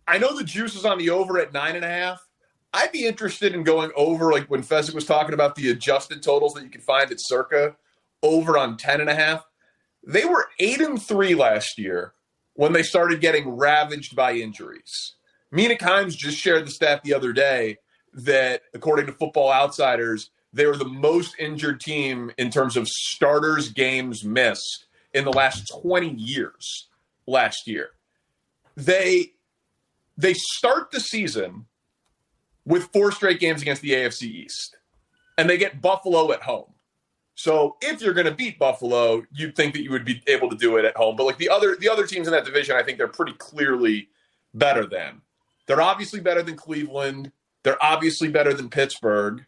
I 0.06 0.18
know 0.18 0.36
the 0.36 0.44
juice 0.44 0.74
is 0.74 0.84
on 0.84 0.98
the 0.98 1.10
over 1.10 1.38
at 1.38 1.52
nine 1.52 1.76
and 1.76 1.84
a 1.84 1.88
half. 1.88 2.27
I'd 2.72 2.92
be 2.92 3.06
interested 3.06 3.54
in 3.54 3.62
going 3.62 3.90
over, 3.96 4.30
like 4.30 4.50
when 4.50 4.62
Fezzik 4.62 4.94
was 4.94 5.06
talking 5.06 5.34
about 5.34 5.54
the 5.54 5.70
adjusted 5.70 6.22
totals 6.22 6.54
that 6.54 6.64
you 6.64 6.70
can 6.70 6.82
find 6.82 7.10
at 7.10 7.18
Circa 7.18 7.76
over 8.22 8.58
on 8.58 8.76
10 8.76 9.00
and 9.00 9.08
a 9.08 9.14
half. 9.14 9.44
They 10.06 10.24
were 10.24 10.48
8 10.58 10.80
and 10.80 11.02
3 11.02 11.34
last 11.34 11.78
year 11.78 12.12
when 12.54 12.72
they 12.72 12.82
started 12.82 13.20
getting 13.20 13.48
ravaged 13.48 14.14
by 14.14 14.34
injuries. 14.34 15.14
Mina 15.50 15.76
Kimes 15.76 16.14
just 16.14 16.36
shared 16.36 16.66
the 16.66 16.70
stat 16.70 17.02
the 17.02 17.14
other 17.14 17.32
day 17.32 17.78
that 18.12 18.62
according 18.74 19.06
to 19.06 19.12
Football 19.12 19.50
Outsiders, 19.50 20.30
they 20.52 20.66
were 20.66 20.76
the 20.76 20.84
most 20.84 21.34
injured 21.38 21.80
team 21.80 22.30
in 22.36 22.50
terms 22.50 22.76
of 22.76 22.88
starters 22.88 23.70
games 23.70 24.24
missed 24.24 24.86
in 25.14 25.24
the 25.24 25.32
last 25.32 25.70
20 25.80 26.10
years 26.14 26.88
last 27.26 27.66
year. 27.66 27.90
They 28.76 29.32
they 30.16 30.34
start 30.34 30.90
the 30.90 31.00
season 31.00 31.66
with 32.68 32.84
four 32.92 33.10
straight 33.10 33.40
games 33.40 33.62
against 33.62 33.82
the 33.82 33.92
AFC 33.92 34.24
East. 34.24 34.76
And 35.38 35.48
they 35.48 35.56
get 35.56 35.80
Buffalo 35.80 36.32
at 36.32 36.42
home. 36.42 36.74
So 37.34 37.76
if 37.80 38.02
you're 38.02 38.14
going 38.14 38.26
to 38.26 38.34
beat 38.34 38.58
Buffalo, 38.58 39.22
you'd 39.32 39.56
think 39.56 39.72
that 39.72 39.82
you 39.82 39.90
would 39.90 40.04
be 40.04 40.22
able 40.26 40.50
to 40.50 40.56
do 40.56 40.76
it 40.76 40.84
at 40.84 40.96
home. 40.96 41.16
But 41.16 41.24
like 41.24 41.38
the 41.38 41.48
other 41.48 41.76
the 41.76 41.88
other 41.88 42.06
teams 42.06 42.26
in 42.26 42.32
that 42.32 42.44
division, 42.44 42.76
I 42.76 42.82
think 42.82 42.98
they're 42.98 43.08
pretty 43.08 43.32
clearly 43.34 44.08
better 44.54 44.86
than. 44.86 45.22
They're 45.66 45.80
obviously 45.80 46.20
better 46.20 46.42
than 46.42 46.56
Cleveland. 46.56 47.32
They're 47.62 47.82
obviously 47.82 48.28
better 48.28 48.52
than 48.52 48.68
Pittsburgh. 48.68 49.44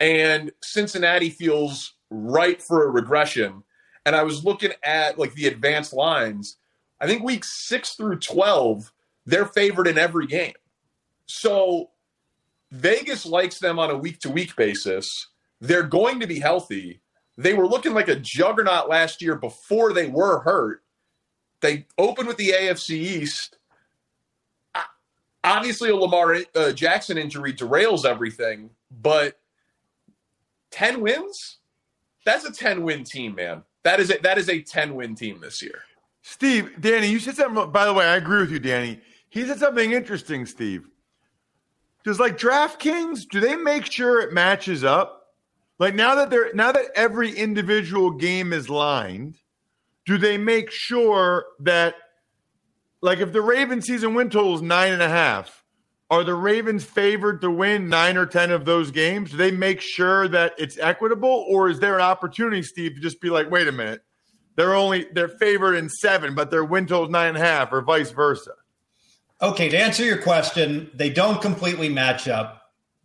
And 0.00 0.52
Cincinnati 0.62 1.30
feels 1.30 1.94
right 2.10 2.62
for 2.62 2.84
a 2.84 2.90
regression. 2.90 3.64
And 4.06 4.14
I 4.14 4.22
was 4.22 4.44
looking 4.44 4.72
at 4.84 5.18
like 5.18 5.34
the 5.34 5.48
advanced 5.48 5.92
lines. 5.92 6.56
I 7.00 7.06
think 7.06 7.24
weeks 7.24 7.52
6 7.66 7.94
through 7.94 8.20
12, 8.20 8.92
they're 9.26 9.46
favored 9.46 9.88
in 9.88 9.98
every 9.98 10.26
game. 10.26 10.54
So 11.26 11.90
Vegas 12.72 13.26
likes 13.26 13.58
them 13.58 13.78
on 13.78 13.90
a 13.90 13.96
week 13.96 14.18
to 14.20 14.30
week 14.30 14.56
basis. 14.56 15.28
They're 15.60 15.82
going 15.82 16.20
to 16.20 16.26
be 16.26 16.40
healthy. 16.40 17.02
They 17.36 17.52
were 17.52 17.66
looking 17.66 17.92
like 17.92 18.08
a 18.08 18.16
juggernaut 18.16 18.88
last 18.88 19.20
year 19.20 19.36
before 19.36 19.92
they 19.92 20.08
were 20.08 20.40
hurt. 20.40 20.82
They 21.60 21.86
opened 21.98 22.28
with 22.28 22.38
the 22.38 22.50
AFC 22.50 22.90
East. 22.90 23.58
Obviously, 25.44 25.90
a 25.90 25.96
Lamar 25.96 26.38
uh, 26.54 26.72
Jackson 26.72 27.18
injury 27.18 27.52
derails 27.52 28.04
everything, 28.04 28.70
but 28.90 29.38
10 30.70 31.00
wins? 31.00 31.58
That's 32.24 32.44
a 32.44 32.52
10 32.52 32.82
win 32.82 33.04
team, 33.04 33.34
man. 33.34 33.64
That 33.82 34.00
is 34.00 34.10
a, 34.10 34.18
that 34.22 34.38
is 34.38 34.48
a 34.48 34.62
10 34.62 34.94
win 34.94 35.14
team 35.14 35.40
this 35.40 35.60
year. 35.60 35.82
Steve, 36.22 36.80
Danny, 36.80 37.08
you 37.08 37.18
said 37.18 37.36
something. 37.36 37.70
By 37.70 37.84
the 37.84 37.92
way, 37.92 38.06
I 38.06 38.16
agree 38.16 38.40
with 38.40 38.52
you, 38.52 38.60
Danny. 38.60 39.00
He 39.28 39.44
said 39.46 39.58
something 39.58 39.92
interesting, 39.92 40.46
Steve. 40.46 40.88
Does 42.04 42.18
like 42.18 42.38
DraftKings, 42.38 43.28
do 43.30 43.40
they 43.40 43.56
make 43.56 43.90
sure 43.90 44.20
it 44.20 44.32
matches 44.32 44.82
up? 44.84 45.22
Like 45.78 45.94
now 45.94 46.16
that 46.16 46.30
they're 46.30 46.52
now 46.54 46.72
that 46.72 46.86
every 46.94 47.32
individual 47.32 48.12
game 48.12 48.52
is 48.52 48.68
lined, 48.68 49.36
do 50.06 50.18
they 50.18 50.38
make 50.38 50.70
sure 50.70 51.46
that 51.60 51.94
like 53.00 53.18
if 53.18 53.32
the 53.32 53.42
Ravens 53.42 53.86
season 53.86 54.14
win 54.14 54.30
total 54.30 54.54
is 54.54 54.62
nine 54.62 54.92
and 54.92 55.02
a 55.02 55.08
half, 55.08 55.64
are 56.10 56.24
the 56.24 56.34
Ravens 56.34 56.84
favored 56.84 57.40
to 57.40 57.50
win 57.50 57.88
nine 57.88 58.16
or 58.16 58.26
ten 58.26 58.50
of 58.50 58.64
those 58.64 58.90
games? 58.90 59.30
Do 59.30 59.36
they 59.36 59.50
make 59.50 59.80
sure 59.80 60.28
that 60.28 60.54
it's 60.58 60.78
equitable, 60.78 61.46
or 61.48 61.68
is 61.68 61.80
there 61.80 61.96
an 61.96 62.02
opportunity, 62.02 62.62
Steve, 62.62 62.94
to 62.94 63.00
just 63.00 63.20
be 63.20 63.30
like, 63.30 63.50
wait 63.50 63.66
a 63.66 63.72
minute, 63.72 64.02
they're 64.56 64.74
only 64.74 65.06
they're 65.12 65.28
favored 65.28 65.74
in 65.74 65.88
seven, 65.88 66.34
but 66.34 66.50
their 66.50 66.64
win 66.64 66.86
total 66.86 67.06
is 67.06 67.10
nine 67.10 67.30
and 67.30 67.38
a 67.38 67.40
half, 67.40 67.72
or 67.72 67.80
vice 67.80 68.10
versa? 68.10 68.52
Okay, 69.42 69.68
to 69.68 69.76
answer 69.76 70.04
your 70.04 70.18
question, 70.18 70.90
they 70.94 71.10
don't 71.10 71.42
completely 71.42 71.88
match 71.88 72.28
up, 72.28 72.62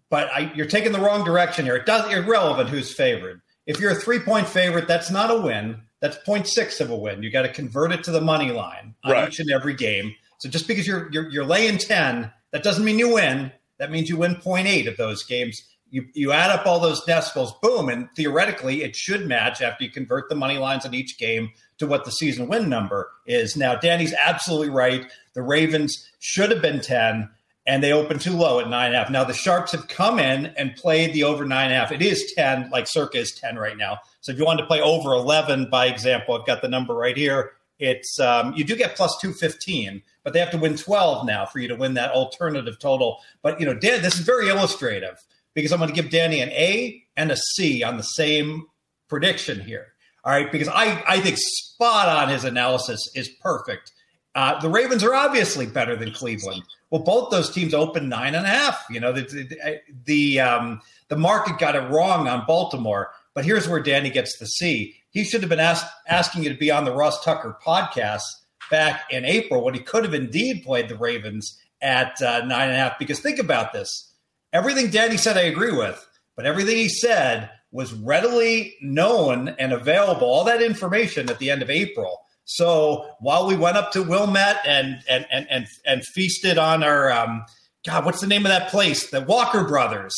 but 0.10 0.30
I, 0.32 0.52
you're 0.56 0.68
taking 0.68 0.92
the 0.92 1.00
wrong 1.00 1.24
direction 1.24 1.66
here. 1.66 1.76
It 1.76 1.86
does 1.88 2.12
irrelevant 2.14 2.70
who's 2.70 2.94
favored. 2.94 3.42
if 3.66 3.80
you're 3.80 3.92
a 3.92 3.96
three 3.96 4.20
point 4.20 4.48
favorite, 4.48 4.88
that's 4.88 5.10
not 5.12 5.32
a 5.32 5.42
win. 5.42 5.82
That's 6.00 6.18
0.6 6.28 6.80
of 6.80 6.92
a 6.92 6.96
win. 6.96 7.24
You 7.24 7.32
got 7.32 7.42
to 7.42 7.50
convert 7.52 7.92
it 7.92 8.04
to 8.04 8.12
the 8.12 8.22
money 8.22 8.52
line 8.52 8.94
on 9.04 9.12
Right. 9.14 9.28
each 9.28 9.40
and 9.40 9.50
every 9.50 9.74
game. 9.74 10.14
So 10.38 10.48
just 10.48 10.68
because 10.68 10.86
you're, 10.86 11.10
you're 11.12 11.28
you're 11.32 11.44
laying 11.46 11.80
10, 11.80 12.32
that 12.52 12.62
doesn't 12.64 12.86
mean 12.86 13.00
you 13.00 13.16
win. 13.16 13.52
That 13.80 13.90
means 13.92 14.08
you 14.08 14.18
win 14.18 14.36
0.8 14.36 14.88
of 14.88 14.96
those 14.98 15.24
games. 15.24 15.64
You 15.90 16.06
you 16.14 16.32
add 16.34 16.52
up 16.52 16.68
all 16.68 16.80
those 16.80 17.04
decimals, 17.06 17.54
boom, 17.64 17.90
and 17.90 18.08
theoretically 18.16 18.84
it 18.84 18.96
should 18.96 19.26
match 19.28 19.62
after 19.64 19.84
you 19.86 19.90
convert 19.90 20.30
the 20.30 20.36
money 20.36 20.60
lines 20.60 20.86
on 20.86 20.94
each 20.94 21.18
game 21.18 21.50
to 21.78 21.88
what 21.88 22.06
the 22.06 22.12
season 22.12 22.48
win 22.48 22.70
number 22.70 23.12
is. 23.26 23.56
Now, 23.56 23.76
Danny's 23.76 24.14
absolutely 24.14 24.70
right. 24.70 25.06
The 25.34 25.42
Ravens 25.42 25.96
should 26.20 26.52
have 26.52 26.62
been 26.62 26.82
10 26.82 27.30
and 27.68 27.84
they 27.84 27.92
opened 27.92 28.22
too 28.22 28.32
low 28.32 28.60
at 28.60 28.70
nine 28.70 28.88
and 28.88 28.96
a 28.96 29.00
half. 29.00 29.10
Now 29.12 29.26
the 29.26 29.34
sharps 29.34 29.74
have 29.74 29.90
come 29.90 30.20
in 30.20 30.48
and 30.58 30.76
played 30.76 31.14
the 31.14 31.24
over 31.24 31.46
nine 31.46 31.66
and 31.66 31.74
a 31.74 31.78
half. 31.78 31.92
It 31.92 32.02
is 32.02 32.34
ten, 32.36 32.70
like 32.72 32.88
circa 32.88 33.20
is 33.20 33.34
ten 33.34 33.58
right 33.58 33.78
now. 33.78 34.00
So 34.22 34.32
if 34.32 34.40
you 34.40 34.46
wanted 34.46 34.62
to 34.62 34.68
play 34.68 34.82
over 34.82 35.12
eleven, 35.12 35.70
by 35.70 35.88
example, 35.88 36.34
I've 36.34 36.48
got 36.48 36.62
the 36.62 36.70
number 36.70 36.96
right 36.96 37.18
here. 37.18 37.52
It's 37.78 38.20
um, 38.20 38.54
you 38.56 38.64
do 38.64 38.76
get 38.76 38.96
plus 38.96 39.16
two 39.22 39.34
fifteen, 39.34 40.02
but 40.24 40.34
they 40.34 40.40
have 40.40 40.52
to 40.52 40.58
win 40.58 40.78
twelve 40.78 41.28
now 41.28 41.46
for 41.46 41.60
you 41.60 41.68
to 41.68 41.76
win 41.76 41.94
that 41.96 42.12
alternative 42.12 42.80
total. 42.80 43.20
But 43.44 43.60
you 43.60 43.66
know, 43.66 43.76
Dan, 43.76 44.02
this 44.02 44.16
is 44.16 44.22
very 44.22 44.48
illustrative 44.48 45.18
because 45.54 45.74
I'm 45.74 45.80
going 45.80 45.94
to 45.94 46.02
give 46.02 46.10
Danny 46.10 46.40
an 46.40 46.50
A 46.52 47.04
and 47.18 47.32
a 47.32 47.36
C 47.36 47.84
on 47.84 47.98
the 47.98 48.04
same 48.04 48.66
prediction 49.10 49.60
here. 49.60 49.88
All 50.28 50.34
right, 50.34 50.52
because 50.52 50.68
I 50.68 51.02
I 51.08 51.22
think 51.22 51.38
spot 51.38 52.10
on 52.10 52.28
his 52.28 52.44
analysis 52.44 53.10
is 53.16 53.30
perfect. 53.30 53.94
Uh, 54.36 54.60
the 54.60 54.68
Ravens 54.68 55.02
are 55.02 55.16
obviously 55.16 55.66
better 55.66 55.96
than 55.96 56.12
Cleveland. 56.12 56.64
Well, 56.90 57.02
both 57.02 57.32
those 57.32 57.50
teams 57.50 57.74
opened 57.74 58.10
nine 58.10 58.36
and 58.36 58.46
a 58.46 58.50
half. 58.50 58.86
You 58.90 59.00
know, 59.00 59.14
the 59.14 59.22
the, 59.22 59.80
the, 60.04 60.40
um, 60.42 60.82
the 61.08 61.16
market 61.16 61.60
got 61.60 61.78
it 61.78 61.90
wrong 61.90 62.28
on 62.28 62.44
Baltimore. 62.46 63.12
But 63.36 63.46
here's 63.46 63.70
where 63.70 63.80
Danny 63.80 64.10
gets 64.10 64.38
the 64.38 64.48
C. 64.48 64.96
He 65.12 65.24
should 65.24 65.40
have 65.42 65.50
been 65.50 65.62
asked, 65.62 65.86
asking 66.10 66.44
you 66.44 66.50
to 66.50 66.60
be 66.60 66.72
on 66.72 66.84
the 66.84 66.94
Ross 66.94 67.24
Tucker 67.24 67.58
podcast 67.66 68.24
back 68.70 69.06
in 69.10 69.24
April 69.24 69.64
when 69.64 69.76
he 69.76 69.80
could 69.80 70.04
have 70.04 70.14
indeed 70.14 70.66
played 70.66 70.90
the 70.90 70.98
Ravens 70.98 71.58
at 71.82 72.22
uh, 72.22 72.40
nine 72.40 72.68
and 72.68 72.74
a 72.74 72.80
half. 72.80 73.00
Because 73.00 73.22
think 73.22 73.40
about 73.40 73.72
this: 73.72 74.12
everything 74.52 74.90
Danny 74.90 75.16
said, 75.16 75.38
I 75.38 75.44
agree 75.44 75.72
with, 75.72 76.06
but 76.36 76.46
everything 76.46 76.76
he 76.76 76.90
said 76.90 77.50
was 77.72 77.94
readily 77.94 78.76
known 78.82 79.50
and 79.60 79.74
available. 79.74 80.28
All 80.28 80.44
that 80.46 80.62
information 80.62 81.30
at 81.30 81.40
the 81.40 81.52
end 81.52 81.62
of 81.62 81.70
April. 81.70 82.22
So 82.46 83.10
while 83.20 83.46
we 83.46 83.58
went 83.58 83.78
up 83.78 83.92
to 83.92 84.04
Wilmette 84.04 84.60
and 84.66 85.02
and 85.10 85.26
and 85.32 85.48
and, 85.50 85.68
and 85.86 86.06
feasted 86.06 86.58
on 86.58 86.82
our 86.82 87.12
um, 87.12 87.46
God, 87.86 88.06
what's 88.06 88.22
the 88.22 88.28
name 88.28 88.46
of 88.46 88.50
that 88.50 88.70
place? 88.70 89.10
The 89.10 89.22
Walker 89.22 89.66
Brothers. 89.66 90.14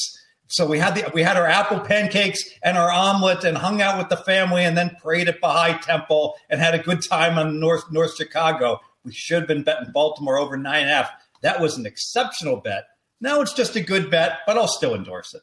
So 0.48 0.66
we 0.66 0.80
had 0.80 0.96
the 0.96 1.12
we 1.14 1.24
had 1.24 1.38
our 1.38 1.48
apple 1.48 1.80
pancakes 1.80 2.40
and 2.64 2.78
our 2.78 2.92
omelet 2.92 3.44
and 3.44 3.58
hung 3.58 3.82
out 3.82 3.98
with 3.98 4.10
the 4.10 4.18
family 4.18 4.64
and 4.64 4.78
then 4.78 4.96
prayed 5.02 5.28
at 5.28 5.42
Baha'i 5.42 5.80
Temple 5.80 6.36
and 6.50 6.60
had 6.60 6.76
a 6.76 6.80
good 6.80 7.02
time 7.04 7.38
on 7.38 7.60
North 7.60 7.84
North 7.92 8.16
Chicago. 8.16 8.80
We 9.04 9.12
should 9.12 9.40
have 9.40 9.48
been 9.48 9.64
betting 9.64 9.92
Baltimore 9.92 10.38
over 10.38 10.58
nine 10.58 10.84
and 10.84 10.92
a 10.92 10.94
half. 10.94 11.12
That 11.42 11.60
was 11.60 11.78
an 11.78 11.86
exceptional 11.86 12.58
bet. 12.58 12.86
Now 13.22 13.42
it's 13.42 13.54
just 13.54 13.76
a 13.76 13.82
good 13.82 14.10
bet, 14.12 14.40
but 14.46 14.58
I'll 14.58 14.68
still 14.68 14.96
endorse 14.96 15.34
it. 15.34 15.42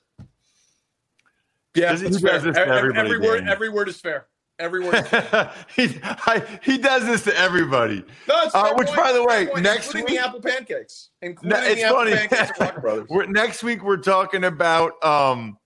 Yeah, 1.77 1.97
He 1.97 2.05
does 2.09 2.21
fair. 2.21 2.39
this 2.41 2.55
to 2.57 2.61
Every, 2.61 2.77
everybody, 2.79 2.99
every 3.15 3.19
word, 3.19 3.39
Dan. 3.41 3.49
every 3.49 3.69
word 3.69 3.89
is 3.89 4.01
fair. 4.01 4.27
Every 4.59 4.81
word. 4.83 4.95
Is 4.95 5.09
fair. 5.09 5.53
he, 5.77 5.99
I, 6.03 6.43
he 6.63 6.79
does 6.79 7.05
this 7.05 7.25
to 7.25 7.37
everybody. 7.39 8.03
No, 8.29 8.41
it's 8.43 8.55
Uh, 8.55 8.73
which, 8.75 8.87
point. 8.89 8.99
by 8.99 9.13
the 9.13 9.23
It's 9.23 9.27
a 9.27 9.29
fair 9.35 9.41
way, 9.45 9.47
point, 9.53 9.63
next 9.65 9.87
including 9.87 10.05
week- 10.15 10.21
the 10.21 10.27
apple 10.27 10.41
pancakes, 10.41 11.11
including 11.23 11.59
No, 11.61 11.65
it's 11.67 11.75
the 11.81 11.83
apple 11.87 11.97
funny. 11.99 12.13
pancakes 12.17 12.59
Walker 12.61 12.81
Brothers. 12.81 13.07
We're, 13.11 13.27
next 13.27 13.63
week 13.63 13.83
we're 13.85 13.97
talking 13.99 14.45
about 14.45 14.93
um, 15.05 15.59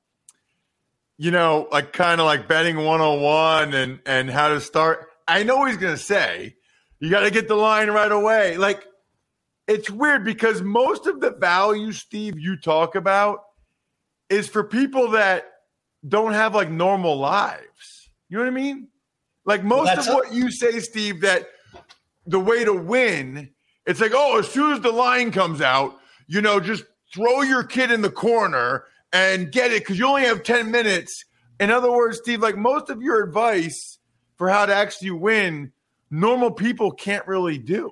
you 1.19 1.31
know, 1.31 1.69
like 1.71 1.93
kind 1.93 2.21
of 2.21 2.27
like 2.27 2.49
betting 2.49 2.77
101 2.79 3.75
and 3.75 4.01
and 4.07 4.31
how 4.31 4.49
to 4.49 4.61
start. 4.61 5.07
I 5.29 5.43
know 5.43 5.65
he's 5.67 5.77
gonna 5.77 5.97
say. 5.97 6.57
You 6.99 7.11
got 7.11 7.21
to 7.21 7.31
get 7.31 7.47
the 7.49 7.55
line 7.55 7.89
right 7.91 8.11
away. 8.13 8.57
Like 8.57 8.85
it's 9.69 9.89
weird 9.91 10.25
because 10.25 10.61
most 10.63 11.07
of 11.07 11.21
the 11.21 11.31
value, 11.31 11.93
Steve, 11.93 12.39
you 12.39 12.57
talk 12.57 12.95
about 12.97 13.41
is 14.29 14.49
for 14.49 14.65
people 14.65 15.13
that 15.13 15.50
don't 16.07 16.33
have 16.33 16.55
like 16.55 16.71
normal 16.71 17.19
lives. 17.19 18.11
You 18.29 18.39
know 18.39 18.45
what 18.45 18.51
I 18.51 18.55
mean? 18.55 18.89
Like 19.45 19.65
most 19.65 19.87
that's 19.87 20.07
of 20.07 20.13
a- 20.13 20.17
what 20.17 20.33
you 20.33 20.51
say, 20.51 20.81
Steve, 20.81 21.23
that 21.23 21.47
the 22.27 22.41
way 22.41 22.65
to 22.65 22.73
win, 22.73 23.51
it's 23.87 24.01
like, 24.01 24.13
oh, 24.15 24.39
as 24.39 24.49
soon 24.49 24.73
as 24.73 24.81
the 24.81 24.93
line 24.93 25.33
comes 25.33 25.61
out, 25.61 25.99
you 26.27 26.41
know, 26.41 26.61
just 26.61 26.85
throw 27.13 27.43
your 27.43 27.65
kid 27.65 27.91
in 27.91 28.03
the 28.03 28.11
corner 28.11 28.85
and 29.13 29.51
get 29.51 29.73
it 29.73 29.83
because 29.83 29.99
you 29.99 30.07
only 30.07 30.23
have 30.23 30.43
10 30.43 30.71
minutes. 30.71 31.25
In 31.59 31.71
other 31.71 31.91
words, 31.91 32.19
Steve, 32.19 32.41
like 32.41 32.57
most 32.57 32.89
of 32.89 33.03
your 33.03 33.23
advice 33.25 33.99
for 34.37 34.49
how 34.49 34.67
to 34.67 34.75
actually 34.75 35.11
win, 35.11 35.73
normal 36.11 36.51
people 36.51 36.93
can't 36.93 37.27
really 37.27 37.59
do. 37.59 37.91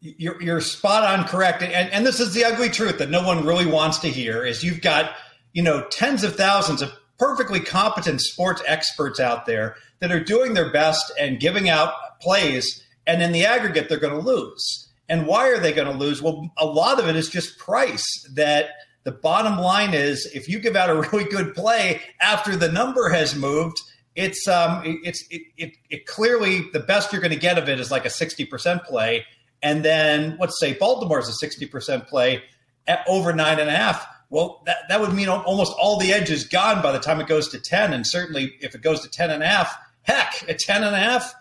You're, 0.00 0.42
you're 0.42 0.60
spot 0.60 1.04
on 1.04 1.26
correct. 1.26 1.62
And, 1.62 1.90
and 1.90 2.06
this 2.06 2.20
is 2.20 2.34
the 2.34 2.44
ugly 2.44 2.70
truth 2.70 2.98
that 2.98 3.10
no 3.10 3.22
one 3.24 3.44
really 3.46 3.66
wants 3.66 3.98
to 3.98 4.08
hear 4.08 4.44
is 4.44 4.64
you've 4.64 4.80
got, 4.80 5.14
you 5.52 5.62
know, 5.62 5.86
tens 5.90 6.24
of 6.24 6.36
thousands 6.36 6.82
of 6.82 6.92
perfectly 7.20 7.60
competent 7.60 8.20
sports 8.22 8.62
experts 8.66 9.20
out 9.20 9.44
there 9.44 9.76
that 10.00 10.10
are 10.10 10.24
doing 10.24 10.54
their 10.54 10.72
best 10.72 11.12
and 11.20 11.38
giving 11.38 11.68
out 11.68 11.92
plays. 12.20 12.82
And 13.06 13.22
in 13.22 13.32
the 13.32 13.44
aggregate, 13.44 13.88
they're 13.88 13.98
going 13.98 14.18
to 14.18 14.26
lose. 14.26 14.88
And 15.08 15.26
why 15.26 15.48
are 15.48 15.58
they 15.58 15.72
going 15.72 15.86
to 15.86 15.96
lose? 15.96 16.22
Well, 16.22 16.50
a 16.56 16.64
lot 16.64 16.98
of 16.98 17.06
it 17.06 17.16
is 17.16 17.28
just 17.28 17.58
price 17.58 18.04
that 18.34 18.70
the 19.04 19.12
bottom 19.12 19.58
line 19.58 19.92
is 19.92 20.26
if 20.34 20.48
you 20.48 20.58
give 20.58 20.76
out 20.76 20.88
a 20.88 20.94
really 21.12 21.24
good 21.24 21.54
play 21.54 22.00
after 22.22 22.56
the 22.56 22.72
number 22.72 23.10
has 23.10 23.36
moved, 23.36 23.80
it's 24.16 24.48
um 24.48 24.82
it's 25.04 25.24
it, 25.30 25.42
it, 25.56 25.72
it 25.88 26.06
clearly 26.06 26.68
the 26.72 26.80
best 26.80 27.12
you're 27.12 27.22
going 27.22 27.32
to 27.32 27.38
get 27.38 27.58
of 27.58 27.68
it 27.68 27.78
is 27.78 27.92
like 27.92 28.04
a 28.04 28.08
60% 28.08 28.84
play 28.84 29.24
and 29.62 29.84
then 29.84 30.36
let's 30.40 30.58
say 30.58 30.74
baltimore's 30.74 31.28
a 31.28 31.46
60% 31.46 32.08
play 32.08 32.42
at 32.88 33.04
over 33.06 33.32
nine 33.32 33.60
and 33.60 33.68
a 33.68 33.72
half 33.72 34.04
well 34.30 34.62
that, 34.66 34.78
that 34.88 35.00
would 35.00 35.12
mean 35.12 35.28
almost 35.28 35.74
all 35.78 35.98
the 35.98 36.12
edge 36.12 36.30
is 36.30 36.44
gone 36.44 36.82
by 36.82 36.92
the 36.92 36.98
time 36.98 37.20
it 37.20 37.26
goes 37.26 37.48
to 37.48 37.60
10 37.60 37.92
and 37.92 38.06
certainly 38.06 38.54
if 38.60 38.74
it 38.74 38.82
goes 38.82 39.00
to 39.00 39.10
10 39.10 39.30
and 39.30 39.42
a 39.42 39.46
half 39.46 39.76
heck 40.02 40.44
at 40.48 40.58
10 40.58 40.82
and 40.82 40.94
a 40.94 40.98
half 40.98 41.34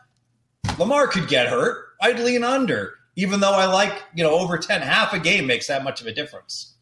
lamar 0.77 1.07
could 1.07 1.27
get 1.27 1.47
hurt 1.47 1.85
i'd 2.01 2.19
lean 2.19 2.43
under 2.43 2.95
even 3.15 3.39
though 3.39 3.53
i 3.53 3.65
like 3.65 4.03
you 4.13 4.23
know 4.23 4.31
over 4.31 4.57
10 4.57 4.81
half 4.81 5.13
a 5.13 5.19
game 5.19 5.47
makes 5.47 5.67
that 5.67 5.83
much 5.83 6.01
of 6.01 6.07
a 6.07 6.13
difference 6.13 6.75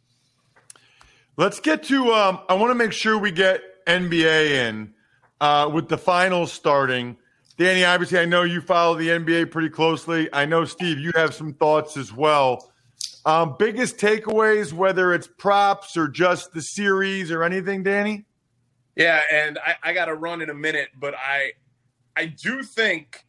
Let's 1.39 1.59
get 1.59 1.83
to. 1.83 2.11
Um, 2.13 2.39
I 2.49 2.55
want 2.55 2.71
to 2.71 2.75
make 2.75 2.91
sure 2.91 3.15
we 3.15 3.31
get 3.31 3.61
NBA 3.85 4.69
in 4.69 4.95
uh, 5.39 5.69
with 5.71 5.87
the 5.87 5.97
finals 5.97 6.51
starting. 6.51 7.15
Danny, 7.59 7.85
obviously, 7.85 8.17
I 8.17 8.25
know 8.25 8.41
you 8.41 8.59
follow 8.59 8.95
the 8.95 9.09
NBA 9.09 9.51
pretty 9.51 9.69
closely. 9.69 10.29
I 10.33 10.45
know, 10.45 10.65
Steve, 10.65 10.97
you 10.97 11.11
have 11.13 11.35
some 11.35 11.53
thoughts 11.53 11.95
as 11.95 12.11
well. 12.11 12.71
Um, 13.27 13.57
biggest 13.59 13.97
takeaways, 13.97 14.71
whether 14.71 15.13
it's 15.13 15.27
props 15.27 15.97
or 15.97 16.07
just 16.07 16.53
the 16.53 16.61
series 16.61 17.29
or 17.29 17.43
anything, 17.43 17.83
Danny? 17.83 18.23
Yeah, 18.95 19.19
and 19.29 19.59
I, 19.59 19.75
I 19.83 19.93
got 19.93 20.05
to 20.05 20.15
run 20.15 20.41
in 20.41 20.49
a 20.49 20.53
minute, 20.53 20.87
but 20.97 21.13
I 21.13 21.51
I 22.15 22.27
do 22.27 22.63
think 22.63 23.25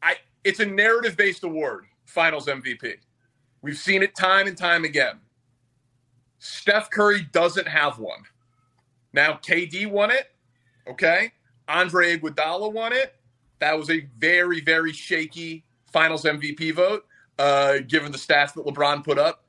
I 0.00 0.18
it's 0.44 0.60
a 0.60 0.66
narrative 0.66 1.16
based 1.16 1.42
award, 1.42 1.86
Finals 2.06 2.46
MVP. 2.46 2.94
We've 3.60 3.76
seen 3.76 4.04
it 4.04 4.14
time 4.14 4.46
and 4.46 4.56
time 4.56 4.84
again. 4.84 5.18
Steph 6.38 6.90
Curry 6.90 7.26
doesn't 7.32 7.66
have 7.66 7.98
one. 7.98 8.22
Now 9.12 9.32
KD 9.32 9.90
won 9.90 10.12
it, 10.12 10.28
okay? 10.88 11.32
Andre 11.66 12.16
Iguodala 12.16 12.72
won 12.72 12.92
it. 12.92 13.16
That 13.58 13.76
was 13.76 13.90
a 13.90 14.06
very 14.16 14.60
very 14.60 14.92
shaky 14.92 15.64
Finals 15.92 16.22
MVP 16.22 16.72
vote, 16.72 17.04
uh, 17.40 17.78
given 17.88 18.12
the 18.12 18.18
stats 18.18 18.52
that 18.52 18.66
LeBron 18.66 19.02
put 19.02 19.18
up 19.18 19.44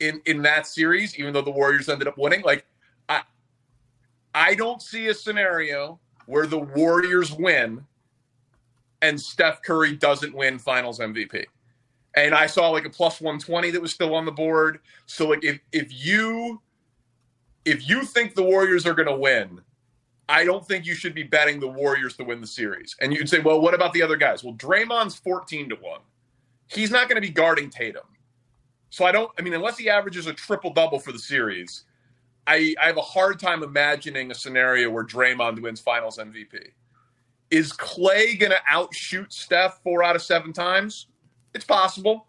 in 0.00 0.20
in 0.26 0.42
that 0.42 0.66
series. 0.66 1.16
Even 1.16 1.32
though 1.32 1.42
the 1.42 1.50
Warriors 1.50 1.88
ended 1.88 2.08
up 2.08 2.18
winning, 2.18 2.42
like 2.42 2.66
I 3.08 3.22
I 4.34 4.54
don't 4.56 4.82
see 4.82 5.06
a 5.06 5.14
scenario 5.14 6.00
where 6.26 6.48
the 6.48 6.58
Warriors 6.58 7.32
win 7.32 7.84
and 9.00 9.20
Steph 9.20 9.62
Curry 9.62 9.94
doesn't 9.94 10.34
win 10.34 10.58
Finals 10.58 10.98
MVP. 10.98 11.44
And 12.16 12.34
I 12.34 12.46
saw 12.46 12.70
like 12.70 12.84
a 12.84 12.90
plus 12.90 13.20
120 13.20 13.70
that 13.70 13.80
was 13.80 13.92
still 13.92 14.14
on 14.16 14.24
the 14.24 14.32
board. 14.32 14.80
So 15.06 15.28
like 15.28 15.44
if 15.44 15.60
if 15.70 15.86
you 16.04 16.60
if 17.64 17.88
you 17.88 18.04
think 18.04 18.34
the 18.34 18.42
Warriors 18.42 18.86
are 18.86 18.94
going 18.94 19.08
to 19.08 19.16
win, 19.16 19.60
I 20.28 20.44
don't 20.44 20.66
think 20.66 20.84
you 20.84 20.94
should 20.94 21.14
be 21.14 21.22
betting 21.22 21.60
the 21.60 21.68
Warriors 21.68 22.16
to 22.16 22.24
win 22.24 22.40
the 22.40 22.46
series. 22.48 22.96
And 23.00 23.12
you'd 23.12 23.28
say, 23.28 23.38
"Well, 23.38 23.60
what 23.60 23.74
about 23.74 23.92
the 23.92 24.02
other 24.02 24.16
guys?" 24.16 24.42
Well, 24.42 24.54
Draymond's 24.54 25.14
14 25.16 25.68
to 25.68 25.76
1. 25.76 26.00
He's 26.68 26.90
not 26.90 27.08
going 27.08 27.20
to 27.20 27.26
be 27.26 27.32
guarding 27.32 27.70
Tatum. 27.70 28.02
So 28.90 29.04
I 29.04 29.12
don't 29.12 29.30
I 29.38 29.42
mean 29.42 29.54
unless 29.54 29.78
he 29.78 29.90
averages 29.90 30.26
a 30.26 30.32
triple 30.32 30.72
double 30.72 30.98
for 30.98 31.12
the 31.12 31.18
series, 31.18 31.84
I, 32.46 32.74
I 32.80 32.86
have 32.86 32.96
a 32.96 33.02
hard 33.02 33.40
time 33.40 33.62
imagining 33.62 34.30
a 34.30 34.34
scenario 34.34 34.90
where 34.90 35.04
Draymond 35.04 35.60
wins 35.60 35.80
Finals 35.80 36.18
MVP. 36.18 36.58
Is 37.50 37.72
Klay 37.72 38.38
going 38.38 38.52
to 38.52 38.58
outshoot 38.68 39.32
Steph 39.32 39.80
four 39.82 40.02
out 40.02 40.16
of 40.16 40.22
seven 40.22 40.52
times? 40.52 41.06
It's 41.54 41.64
possible. 41.64 42.26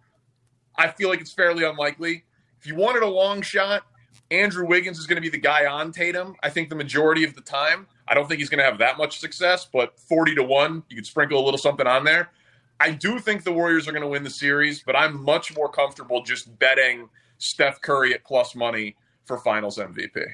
I 0.77 0.89
feel 0.89 1.09
like 1.09 1.21
it's 1.21 1.33
fairly 1.33 1.63
unlikely. 1.63 2.23
If 2.59 2.67
you 2.67 2.75
wanted 2.75 3.03
a 3.03 3.07
long 3.07 3.41
shot, 3.41 3.83
Andrew 4.31 4.65
Wiggins 4.67 4.99
is 4.99 5.07
going 5.07 5.15
to 5.15 5.21
be 5.21 5.29
the 5.29 5.37
guy 5.37 5.65
on 5.65 5.91
Tatum. 5.91 6.35
I 6.43 6.49
think 6.49 6.69
the 6.69 6.75
majority 6.75 7.23
of 7.23 7.35
the 7.35 7.41
time. 7.41 7.87
I 8.07 8.13
don't 8.13 8.27
think 8.27 8.39
he's 8.39 8.49
going 8.49 8.59
to 8.59 8.65
have 8.65 8.77
that 8.79 8.97
much 8.97 9.19
success, 9.19 9.67
but 9.71 9.99
40 9.99 10.35
to 10.35 10.43
1, 10.43 10.83
you 10.89 10.95
could 10.95 11.05
sprinkle 11.05 11.39
a 11.39 11.43
little 11.43 11.57
something 11.57 11.87
on 11.87 12.03
there. 12.03 12.29
I 12.79 12.91
do 12.91 13.19
think 13.19 13.43
the 13.43 13.51
Warriors 13.51 13.87
are 13.87 13.91
going 13.91 14.03
to 14.03 14.07
win 14.07 14.23
the 14.23 14.29
series, 14.29 14.83
but 14.83 14.95
I'm 14.95 15.23
much 15.23 15.55
more 15.55 15.69
comfortable 15.69 16.21
just 16.23 16.57
betting 16.59 17.09
Steph 17.39 17.81
Curry 17.81 18.13
at 18.13 18.23
plus 18.23 18.55
money 18.55 18.95
for 19.25 19.37
finals 19.39 19.77
MVP. 19.77 20.25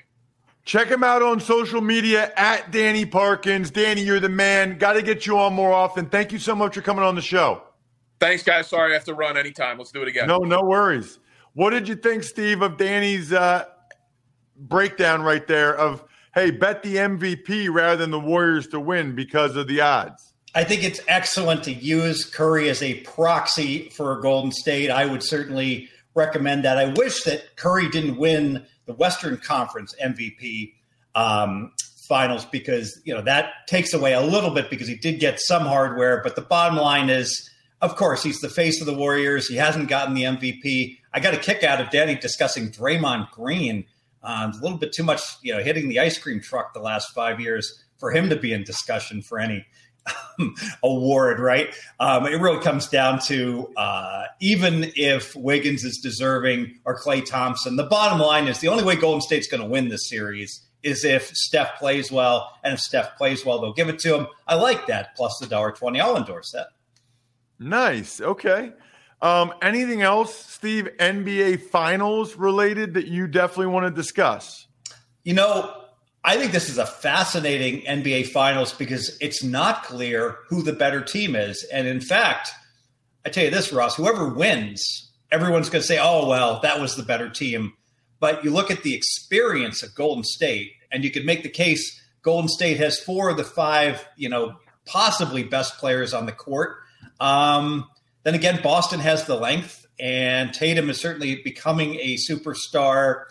Check 0.65 0.88
him 0.88 1.03
out 1.03 1.21
on 1.21 1.39
social 1.39 1.82
media 1.82 2.32
at 2.38 2.71
Danny 2.71 3.06
Parkins. 3.06 3.69
Danny, 3.69 4.01
you're 4.01 4.21
the 4.21 4.29
man. 4.29 4.77
Got 4.77 4.93
to 4.93 5.01
get 5.01 5.25
you 5.25 5.38
on 5.38 5.53
more 5.53 5.73
often. 5.73 6.06
Thank 6.06 6.32
you 6.32 6.39
so 6.39 6.56
much 6.56 6.75
for 6.75 6.82
coming 6.82 7.03
on 7.03 7.15
the 7.15 7.21
show. 7.21 7.63
Thanks, 8.19 8.43
guys. 8.43 8.67
Sorry 8.67 8.91
I 8.91 8.93
have 8.93 9.03
to 9.06 9.13
run 9.13 9.36
anytime. 9.36 9.77
Let's 9.77 9.91
do 9.91 10.01
it 10.01 10.08
again. 10.08 10.27
No, 10.27 10.38
no 10.38 10.62
worries. 10.62 11.19
What 11.53 11.71
did 11.71 11.88
you 11.88 11.95
think, 11.95 12.23
Steve, 12.23 12.62
of 12.62 12.77
Danny's 12.77 13.34
uh, 13.34 13.65
breakdown 14.58 15.21
right 15.21 15.45
there 15.45 15.75
of, 15.75 16.06
hey, 16.34 16.49
bet 16.49 16.82
the 16.82 16.95
MVP 16.95 17.71
rather 17.73 17.97
than 17.97 18.12
the 18.12 18.19
Warriors 18.19 18.67
to 18.67 18.79
win 18.79 19.13
because 19.13 19.58
of 19.58 19.67
the 19.67 19.82
odds? 19.82 20.33
I 20.56 20.63
think 20.63 20.84
it's 20.84 21.00
excellent 21.08 21.63
to 21.63 21.74
use 21.74 22.26
Curry 22.26 22.70
as 22.70 22.84
a 22.84 22.96
proxy 23.02 23.89
for 23.89 24.22
Golden 24.22 24.52
State. 24.52 24.92
I 24.92 25.06
would 25.06 25.24
certainly 25.24 25.89
recommend 26.13 26.63
that. 26.66 26.78
I 26.78 26.94
wish 26.94 27.24
that 27.24 27.56
Curry 27.56 27.89
didn't 27.89 28.18
win 28.18 28.66
the 28.86 28.94
Western 28.94 29.38
Conference 29.38 29.96
MVP 30.04 30.74
um, 31.16 31.72
finals 32.08 32.46
because 32.46 33.02
you 33.06 33.13
know 33.13 33.22
that 33.22 33.52
takes 33.68 33.94
away 33.94 34.13
a 34.13 34.22
little 34.22 34.52
bit 34.52 34.70
because 34.70 34.88
he 34.88 34.96
did 34.96 35.20
get 35.20 35.39
some 35.39 35.63
hardware. 35.63 36.22
But 36.22 36.36
the 36.36 36.42
bottom 36.42 36.78
line 36.78 37.10
is, 37.10 37.50
of 37.82 37.96
course, 37.96 38.22
he's 38.22 38.39
the 38.39 38.50
face 38.50 38.80
of 38.80 38.86
the 38.86 38.94
Warriors. 38.94 39.48
He 39.48 39.56
hasn't 39.56 39.89
gotten 39.89 40.13
the 40.13 40.24
MVP. 40.24 40.98
I 41.13 41.20
got 41.20 41.34
a 41.34 41.38
kick 41.38 41.63
out 41.63 41.82
of 41.82 41.89
Danny 41.89 42.16
discussing 42.16 42.70
Draymond 42.70 43.32
Green. 43.32 43.86
Uh, 44.22 44.52
a 44.54 44.62
little 44.62 44.78
bit 44.78 44.94
too 44.94 45.04
much, 45.04 45.22
you 45.42 45.54
know, 45.54 45.62
hitting 45.62 45.89
the 45.89 46.00
ice 46.00 46.18
cream 46.18 46.39
truck 46.39 46.74
the 46.74 46.80
last 46.80 47.12
five 47.13 47.42
years 47.42 47.84
for 47.98 48.12
him 48.12 48.30
to 48.30 48.36
be 48.36 48.54
in 48.54 48.63
discussion 48.63 49.22
for 49.22 49.39
any 49.39 49.66
award, 50.84 51.39
right? 51.39 51.74
Um, 52.00 52.26
it 52.26 52.39
really 52.42 52.62
comes 52.62 52.88
down 52.88 53.20
to 53.28 53.72
uh, 53.78 54.26
even 54.39 54.92
if 54.96 55.36
Wiggins 55.36 55.84
is 55.84 56.00
deserving 56.02 56.80
or 56.86 57.00
Klay 57.00 57.26
Thompson, 57.26 57.76
the 57.76 57.86
bottom 57.86 58.20
line 58.20 58.48
is 58.48 58.60
the 58.60 58.68
only 58.68 58.84
way 58.84 58.96
Golden 58.96 59.22
State's 59.22 59.48
going 59.48 59.62
to 59.62 59.70
win 59.70 59.89
this 59.89 60.10
series 60.10 60.66
is 60.82 61.06
if 61.06 61.28
Steph 61.30 61.80
plays 61.80 62.12
well, 62.12 62.52
and 62.63 62.74
if 62.74 62.80
Steph 62.80 63.18
plays 63.18 63.46
well, 63.46 63.62
they'll 63.62 63.74
give 63.74 63.88
it 63.88 64.00
to 64.00 64.16
him. 64.16 64.28
I 64.48 64.56
like 64.56 64.88
that. 64.88 65.16
Plus 65.16 65.38
the 65.39 65.48
dollar 65.48 65.72
twenty, 65.72 66.02
I'll 66.02 66.18
endorse 66.18 66.52
that. 66.52 66.68
Nice. 67.60 68.20
Okay. 68.20 68.74
Um, 69.22 69.54
anything 69.62 70.02
else, 70.02 70.36
Steve? 70.36 70.89
NBA 71.00 71.62
Finals 71.70 72.36
related 72.36 72.96
that 72.96 73.08
you 73.08 73.28
definitely 73.28 73.68
want 73.68 73.86
to 73.86 73.92
discuss? 73.92 74.68
You 75.24 75.34
know, 75.34 75.83
I 76.25 76.38
think 76.38 76.53
this 76.53 76.69
is 76.69 76.77
a 76.77 76.86
fascinating 76.86 77.81
NBA 77.81 78.27
Finals 78.27 78.73
because 78.73 79.17
it's 79.19 79.43
not 79.43 79.83
clear 79.83 80.38
who 80.47 80.62
the 80.62 80.71
better 80.71 81.01
team 81.01 81.36
is. 81.36 81.65
And 81.71 81.86
in 81.86 81.99
fact, 81.99 82.51
I 83.25 83.29
tell 83.29 83.43
you 83.43 83.49
this, 83.49 83.73
Ross, 83.73 83.97
whoever 83.97 84.29
wins, 84.29 85.12
everyone's 85.31 85.69
going 85.69 85.81
to 85.81 85.88
say, 85.88 85.99
oh, 86.01 86.27
well, 86.27 86.62
that 86.62 86.79
was 86.79 86.95
the 86.95 87.03
better 87.03 87.29
team. 87.29 87.73
But 88.21 88.43
you 88.43 88.51
look 88.51 88.71
at 88.71 88.83
the 88.83 88.93
experience 88.93 89.83
of 89.83 89.95
Golden 89.95 90.23
State, 90.23 90.71
and 90.91 91.03
you 91.03 91.12
could 91.12 91.25
make 91.25 91.43
the 91.43 91.49
case 91.49 92.01
Golden 92.21 92.47
State 92.47 92.77
has 92.77 92.99
four 92.99 93.29
of 93.29 93.36
the 93.36 93.43
five, 93.43 94.07
you 94.15 94.29
know, 94.29 94.55
possibly 94.86 95.43
best 95.43 95.77
players 95.77 96.13
on 96.13 96.25
the 96.25 96.31
court. 96.31 96.77
Um, 97.19 97.86
then 98.23 98.33
again, 98.33 98.62
Boston 98.63 99.01
has 99.01 99.25
the 99.25 99.36
length, 99.36 99.86
and 99.99 100.53
Tatum 100.53 100.89
is 100.89 101.01
certainly 101.01 101.41
becoming 101.43 101.95
a 101.95 102.15
superstar. 102.15 103.25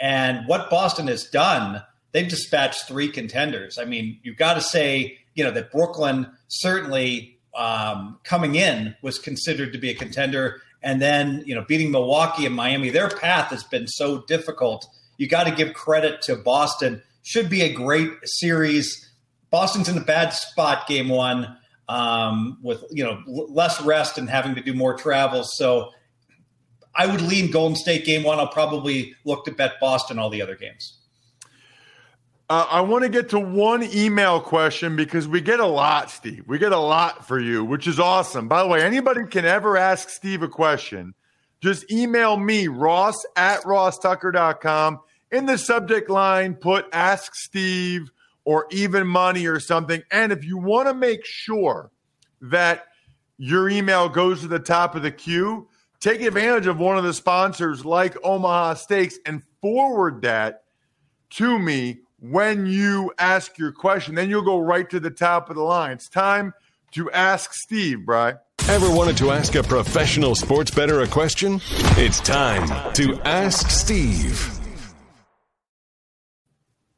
And 0.00 0.46
what 0.46 0.70
Boston 0.70 1.08
has 1.08 1.24
done– 1.24 1.82
they've 2.12 2.28
dispatched 2.28 2.86
three 2.86 3.08
contenders. 3.08 3.78
I 3.78 3.84
mean, 3.84 4.18
you've 4.22 4.36
got 4.36 4.54
to 4.54 4.60
say, 4.60 5.18
you 5.34 5.44
know, 5.44 5.50
that 5.50 5.70
Brooklyn 5.70 6.30
certainly 6.48 7.38
um, 7.54 8.18
coming 8.24 8.54
in 8.54 8.94
was 9.02 9.18
considered 9.18 9.72
to 9.72 9.78
be 9.78 9.90
a 9.90 9.94
contender. 9.94 10.62
And 10.82 11.02
then, 11.02 11.42
you 11.44 11.54
know, 11.54 11.64
beating 11.66 11.90
Milwaukee 11.90 12.46
and 12.46 12.54
Miami, 12.54 12.90
their 12.90 13.08
path 13.08 13.50
has 13.50 13.64
been 13.64 13.86
so 13.86 14.22
difficult. 14.26 14.86
You 15.16 15.28
got 15.28 15.44
to 15.44 15.54
give 15.54 15.74
credit 15.74 16.22
to 16.22 16.36
Boston. 16.36 17.02
Should 17.22 17.50
be 17.50 17.62
a 17.62 17.72
great 17.72 18.10
series. 18.24 19.10
Boston's 19.50 19.88
in 19.88 19.98
a 19.98 20.04
bad 20.04 20.30
spot 20.30 20.86
game 20.86 21.08
one 21.08 21.56
um, 21.88 22.58
with, 22.62 22.84
you 22.90 23.02
know, 23.02 23.22
less 23.26 23.80
rest 23.82 24.18
and 24.18 24.30
having 24.30 24.54
to 24.54 24.60
do 24.60 24.72
more 24.72 24.94
travel. 24.94 25.42
So 25.44 25.90
I 26.94 27.06
would 27.06 27.22
lean 27.22 27.50
Golden 27.50 27.76
State 27.76 28.04
game 28.04 28.22
one. 28.22 28.38
I'll 28.38 28.48
probably 28.48 29.14
look 29.24 29.44
to 29.46 29.52
bet 29.52 29.80
Boston 29.80 30.18
all 30.18 30.30
the 30.30 30.42
other 30.42 30.56
games. 30.56 30.98
Uh, 32.50 32.66
I 32.70 32.80
want 32.80 33.04
to 33.04 33.10
get 33.10 33.28
to 33.30 33.40
one 33.40 33.82
email 33.94 34.40
question 34.40 34.96
because 34.96 35.28
we 35.28 35.42
get 35.42 35.60
a 35.60 35.66
lot, 35.66 36.10
Steve. 36.10 36.44
We 36.46 36.58
get 36.58 36.72
a 36.72 36.78
lot 36.78 37.26
for 37.26 37.38
you, 37.38 37.62
which 37.62 37.86
is 37.86 38.00
awesome. 38.00 38.48
By 38.48 38.62
the 38.62 38.68
way, 38.68 38.82
anybody 38.82 39.26
can 39.26 39.44
ever 39.44 39.76
ask 39.76 40.08
Steve 40.08 40.42
a 40.42 40.48
question. 40.48 41.14
Just 41.60 41.90
email 41.92 42.38
me, 42.38 42.68
ross 42.68 43.16
at 43.36 43.60
rosstucker.com. 43.64 45.00
In 45.30 45.44
the 45.44 45.58
subject 45.58 46.08
line, 46.08 46.54
put 46.54 46.86
ask 46.90 47.34
Steve 47.34 48.10
or 48.44 48.66
even 48.70 49.06
money 49.06 49.44
or 49.44 49.60
something. 49.60 50.02
And 50.10 50.32
if 50.32 50.42
you 50.42 50.56
want 50.56 50.88
to 50.88 50.94
make 50.94 51.26
sure 51.26 51.90
that 52.40 52.86
your 53.36 53.68
email 53.68 54.08
goes 54.08 54.40
to 54.40 54.48
the 54.48 54.58
top 54.58 54.94
of 54.94 55.02
the 55.02 55.10
queue, 55.10 55.68
take 56.00 56.22
advantage 56.22 56.66
of 56.66 56.78
one 56.78 56.96
of 56.96 57.04
the 57.04 57.12
sponsors 57.12 57.84
like 57.84 58.16
Omaha 58.24 58.74
Steaks 58.74 59.18
and 59.26 59.42
forward 59.60 60.22
that 60.22 60.62
to 61.30 61.58
me 61.58 61.98
when 62.20 62.66
you 62.66 63.12
ask 63.18 63.58
your 63.58 63.72
question. 63.72 64.14
Then 64.14 64.30
you'll 64.30 64.42
go 64.42 64.58
right 64.58 64.88
to 64.90 65.00
the 65.00 65.10
top 65.10 65.50
of 65.50 65.56
the 65.56 65.62
line. 65.62 65.92
It's 65.92 66.08
time 66.08 66.54
to 66.92 67.10
ask 67.10 67.52
Steve, 67.52 68.06
Bry. 68.06 68.34
Ever 68.68 68.90
wanted 68.90 69.16
to 69.18 69.30
ask 69.30 69.54
a 69.54 69.62
professional 69.62 70.34
sports 70.34 70.70
bettor 70.70 71.00
a 71.00 71.08
question? 71.08 71.60
It's 71.96 72.20
time 72.20 72.92
to 72.94 73.20
ask 73.22 73.70
Steve. 73.70 74.50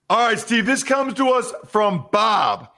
All 0.08 0.26
right, 0.26 0.38
Steve, 0.38 0.66
this 0.66 0.82
comes 0.82 1.14
to 1.14 1.28
us 1.28 1.52
from 1.68 2.08
Bob. 2.10 2.70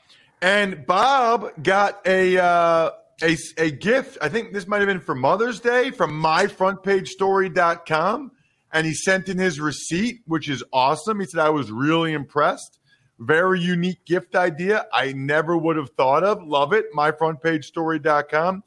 And 0.42 0.86
Bob 0.86 1.62
got 1.62 2.06
a, 2.06 2.36
uh, 2.36 2.90
a, 3.22 3.38
a 3.56 3.70
gift. 3.70 4.18
I 4.20 4.28
think 4.28 4.52
this 4.52 4.66
might 4.66 4.80
have 4.80 4.88
been 4.88 5.00
for 5.00 5.14
Mother's 5.14 5.60
Day 5.60 5.90
from 5.90 6.22
myfrontpagestory.com 6.22 8.32
and 8.72 8.86
he 8.86 8.94
sent 8.94 9.28
in 9.28 9.38
his 9.38 9.60
receipt, 9.60 10.22
which 10.26 10.48
is 10.48 10.64
awesome. 10.72 11.20
He 11.20 11.26
said, 11.26 11.40
I 11.40 11.50
was 11.50 11.70
really 11.70 12.12
impressed. 12.12 12.78
Very 13.18 13.60
unique 13.60 14.04
gift 14.04 14.34
idea. 14.34 14.86
I 14.92 15.12
never 15.12 15.56
would 15.56 15.76
have 15.76 15.90
thought 15.90 16.24
of. 16.24 16.42
Love 16.42 16.72
it. 16.72 16.86
MyFrontPageStory.com. 16.96 18.64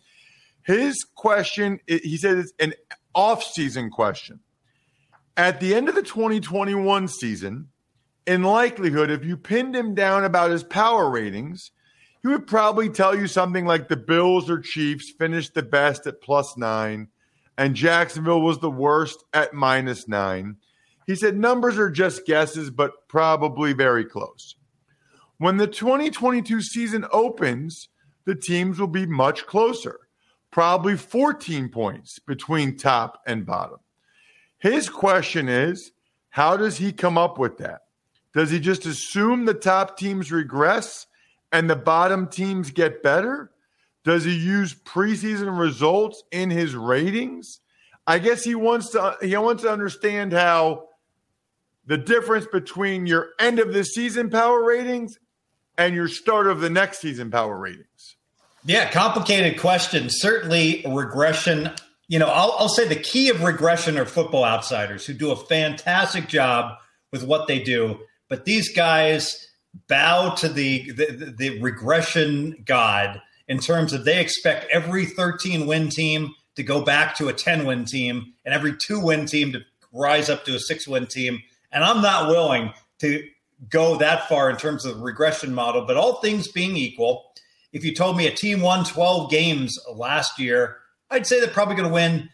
His 0.61 1.03
question, 1.15 1.79
he 1.87 2.17
said 2.17 2.37
it's 2.37 2.53
an 2.59 2.73
off-season 3.13 3.89
question. 3.89 4.39
At 5.37 5.59
the 5.59 5.75
end 5.75 5.89
of 5.89 5.95
the 5.95 6.03
2021 6.03 7.07
season, 7.07 7.69
in 8.25 8.43
likelihood, 8.43 9.11
if 9.11 9.25
you 9.25 9.37
pinned 9.37 9.75
him 9.75 9.93
down 9.93 10.23
about 10.23 10.51
his 10.51 10.63
power 10.63 11.09
ratings, 11.09 11.71
he 12.21 12.29
would 12.29 12.47
probably 12.47 12.89
tell 12.89 13.15
you 13.15 13.27
something 13.27 13.65
like 13.65 13.87
the 13.87 13.97
Bills 13.97 14.49
or 14.49 14.59
Chiefs 14.59 15.13
finished 15.19 15.53
the 15.53 15.61
best 15.61 16.07
at 16.07 16.21
plus 16.21 16.57
nine 16.57 17.09
and 17.57 17.75
Jacksonville 17.75 18.41
was 18.41 18.59
the 18.59 18.69
worst 18.69 19.23
at 19.33 19.53
minus 19.53 20.07
nine. 20.07 20.57
He 21.07 21.15
said 21.15 21.37
numbers 21.37 21.77
are 21.77 21.89
just 21.89 22.25
guesses, 22.25 22.69
but 22.69 23.07
probably 23.07 23.73
very 23.73 24.05
close. 24.05 24.55
When 25.37 25.57
the 25.57 25.67
2022 25.67 26.61
season 26.61 27.05
opens, 27.11 27.89
the 28.25 28.35
teams 28.35 28.79
will 28.79 28.87
be 28.87 29.05
much 29.05 29.45
closer, 29.45 29.99
probably 30.51 30.97
14 30.97 31.69
points 31.69 32.19
between 32.19 32.77
top 32.77 33.21
and 33.27 33.45
bottom. 33.45 33.79
His 34.57 34.89
question 34.89 35.47
is 35.47 35.91
how 36.29 36.57
does 36.57 36.77
he 36.77 36.91
come 36.91 37.17
up 37.17 37.37
with 37.37 37.57
that? 37.59 37.81
Does 38.33 38.51
he 38.51 38.59
just 38.59 38.85
assume 38.85 39.45
the 39.45 39.53
top 39.53 39.97
teams 39.97 40.31
regress 40.31 41.07
and 41.51 41.69
the 41.69 41.75
bottom 41.75 42.27
teams 42.27 42.71
get 42.71 43.01
better? 43.01 43.51
Does 44.05 44.23
he 44.23 44.35
use 44.35 44.73
preseason 44.73 45.59
results 45.59 46.23
in 46.31 46.51
his 46.51 46.75
ratings? 46.75 47.59
I 48.07 48.19
guess 48.19 48.43
he 48.43 48.53
wants 48.53 48.91
to 48.91 49.17
he 49.19 49.35
wants 49.35 49.63
to 49.63 49.71
understand 49.71 50.31
how 50.31 50.89
the 51.87 51.97
difference 51.97 52.45
between 52.45 53.07
your 53.07 53.29
end 53.39 53.57
of 53.57 53.73
the 53.73 53.83
season 53.83 54.29
power 54.29 54.63
ratings 54.63 55.17
and 55.77 55.95
your 55.95 56.07
start 56.07 56.47
of 56.47 56.61
the 56.61 56.69
next 56.69 56.99
season 56.99 57.31
power 57.31 57.57
ratings. 57.57 58.15
Yeah, 58.63 58.89
complicated 58.91 59.59
question. 59.59 60.07
Certainly 60.09 60.85
regression. 60.87 61.71
You 62.07 62.19
know, 62.19 62.27
I'll, 62.27 62.55
I'll 62.59 62.69
say 62.69 62.87
the 62.87 62.95
key 62.95 63.29
of 63.29 63.41
regression 63.41 63.97
are 63.97 64.05
football 64.05 64.45
outsiders 64.45 65.07
who 65.07 65.13
do 65.13 65.31
a 65.31 65.35
fantastic 65.35 66.27
job 66.27 66.77
with 67.11 67.23
what 67.23 67.47
they 67.47 67.59
do. 67.59 67.99
But 68.29 68.45
these 68.45 68.75
guys 68.75 69.47
bow 69.87 70.35
to 70.35 70.47
the, 70.47 70.91
the, 70.91 71.33
the 71.37 71.61
regression 71.61 72.63
god 72.65 73.21
in 73.47 73.59
terms 73.59 73.93
of 73.93 74.05
they 74.05 74.19
expect 74.19 74.69
every 74.71 75.05
13 75.05 75.67
win 75.67 75.89
team 75.89 76.33
to 76.55 76.63
go 76.63 76.81
back 76.81 77.15
to 77.17 77.27
a 77.27 77.33
10 77.33 77.65
win 77.65 77.85
team 77.85 78.33
and 78.43 78.53
every 78.53 78.75
two 78.75 78.99
win 78.99 79.25
team 79.25 79.51
to 79.53 79.61
rise 79.91 80.29
up 80.29 80.45
to 80.45 80.55
a 80.55 80.59
six 80.59 80.87
win 80.87 81.07
team. 81.07 81.41
And 81.71 81.83
I'm 81.83 82.01
not 82.01 82.29
willing 82.29 82.73
to 82.99 83.23
go 83.69 83.97
that 83.97 84.27
far 84.27 84.49
in 84.49 84.57
terms 84.57 84.85
of 84.85 84.97
the 84.97 85.03
regression 85.03 85.53
model. 85.53 85.85
But 85.85 85.97
all 85.97 86.21
things 86.21 86.51
being 86.51 86.75
equal, 86.77 87.31
if 87.71 87.83
you 87.83 87.93
told 87.93 88.17
me 88.17 88.27
a 88.27 88.31
team 88.31 88.61
won 88.61 88.85
12 88.85 89.29
games 89.29 89.77
last 89.93 90.39
year, 90.39 90.77
I'd 91.09 91.27
say 91.27 91.39
they're 91.39 91.49
probably 91.49 91.75
going 91.75 91.87
to 91.87 91.93
win 91.93 92.29